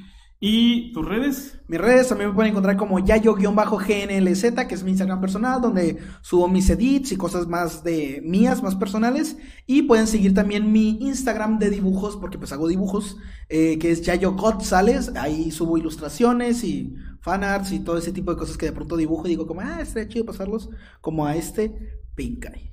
¿Y 0.44 0.90
tus 0.92 1.07
redes? 1.07 1.61
Mis 1.68 1.81
redes 1.81 2.09
también 2.09 2.31
me 2.31 2.35
pueden 2.35 2.50
encontrar 2.50 2.76
como 2.76 2.98
yayo-gnlz, 2.98 4.66
que 4.66 4.74
es 4.74 4.83
mi 4.83 4.90
Instagram 4.90 5.20
personal, 5.20 5.61
donde 5.61 5.98
subo 6.20 6.48
mis 6.48 6.68
edits 6.68 7.12
y 7.12 7.16
cosas 7.16 7.46
más 7.46 7.85
de 7.85 8.20
mías, 8.24 8.61
más 8.61 8.74
personales. 8.74 9.37
Y 9.68 9.83
pueden 9.83 10.09
seguir 10.09 10.35
también 10.35 10.72
mi 10.72 10.98
Instagram 11.00 11.61
de 11.61 11.70
dibujos, 11.70 12.16
porque 12.16 12.38
pues 12.38 12.50
hago 12.50 12.66
dibujos, 12.66 13.18
eh, 13.48 13.78
que 13.78 13.92
es 13.92 14.02
Yayo 14.02 14.33
González. 14.33 15.12
Ahí 15.14 15.52
subo 15.52 15.78
ilustraciones 15.78 16.64
y 16.64 16.96
fanarts 17.20 17.70
y 17.70 17.78
todo 17.78 17.98
ese 17.98 18.11
tipo 18.11 18.33
de 18.33 18.37
cosas 18.37 18.57
que 18.57 18.66
de 18.66 18.72
pronto 18.72 18.96
dibujo 18.96 19.26
y 19.26 19.31
digo 19.31 19.46
como, 19.46 19.61
ah, 19.61 19.81
estaría 19.81 20.09
chido 20.09 20.24
pasarlos, 20.24 20.70
como 21.00 21.24
a 21.24 21.37
este 21.37 22.00
Pink 22.16 22.46
Eye. 22.46 22.72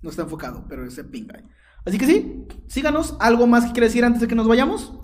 No 0.00 0.08
está 0.08 0.22
enfocado, 0.22 0.64
pero 0.66 0.86
ese 0.86 1.04
Pink 1.04 1.30
Eye. 1.34 1.44
Así 1.84 1.98
que 1.98 2.06
sí, 2.06 2.46
síganos. 2.68 3.18
¿Algo 3.20 3.46
más 3.46 3.66
que 3.66 3.72
quiere 3.72 3.88
decir 3.88 4.02
antes 4.02 4.22
de 4.22 4.28
que 4.28 4.34
nos 4.34 4.48
vayamos? 4.48 4.94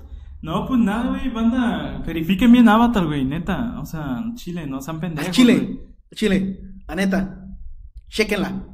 No, 0.43 0.67
pues 0.67 0.81
nada, 0.81 1.11
güey, 1.11 1.31
banda. 1.31 2.03
Verifiquen 2.07 2.53
bien 2.53 2.69
Avatar, 2.69 3.07
güey, 3.07 3.25
neta. 3.25 3.79
O 3.81 3.87
sea, 3.87 4.23
Chile, 4.35 4.67
no 4.67 4.81
sean 4.81 5.01
pendejos. 5.01 5.31
Chile, 5.31 5.81
Chile, 6.15 6.61
la 6.87 6.95
neta. 6.95 7.47
Chequenla. 8.09 8.65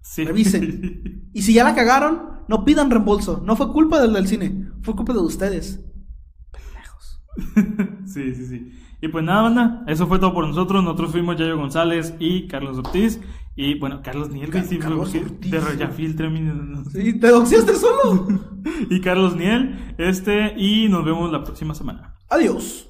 Sí. 0.00 0.24
Revisen. 0.24 1.30
y 1.32 1.42
si 1.42 1.52
ya 1.52 1.64
la 1.64 1.74
cagaron, 1.74 2.36
no 2.48 2.64
pidan 2.64 2.90
reembolso. 2.90 3.42
No 3.44 3.56
fue 3.56 3.72
culpa 3.72 4.00
del, 4.00 4.12
del 4.12 4.28
cine, 4.28 4.70
fue 4.82 4.94
culpa 4.94 5.12
de 5.12 5.18
ustedes. 5.20 5.84
Pendejos. 6.52 7.20
sí, 8.12 8.34
sí, 8.34 8.46
sí. 8.46 8.72
Y 9.00 9.08
pues 9.08 9.24
nada, 9.24 9.42
banda, 9.42 9.84
eso 9.86 10.06
fue 10.06 10.18
todo 10.18 10.32
por 10.32 10.46
nosotros. 10.46 10.82
Nosotros 10.82 11.12
fuimos 11.12 11.36
Yayo 11.36 11.56
González 11.56 12.14
y 12.18 12.46
Carlos 12.46 12.78
Ortiz. 12.78 13.20
Y 13.58 13.78
bueno, 13.78 14.02
Carlos 14.04 14.28
Niel, 14.28 14.52
sí, 14.68 14.78
Carlos. 14.78 15.12
De 15.12 15.76
ya 15.78 15.88
filtre 15.88 16.30
Sí, 16.92 17.18
te 17.18 17.28
doxiaste 17.28 17.74
solo. 17.74 18.28
y 18.90 19.00
Carlos 19.00 19.34
Niel, 19.34 19.94
este, 19.96 20.52
y 20.58 20.88
nos 20.90 21.04
vemos 21.06 21.32
la 21.32 21.42
próxima 21.42 21.74
semana. 21.74 22.14
Adiós. 22.28 22.85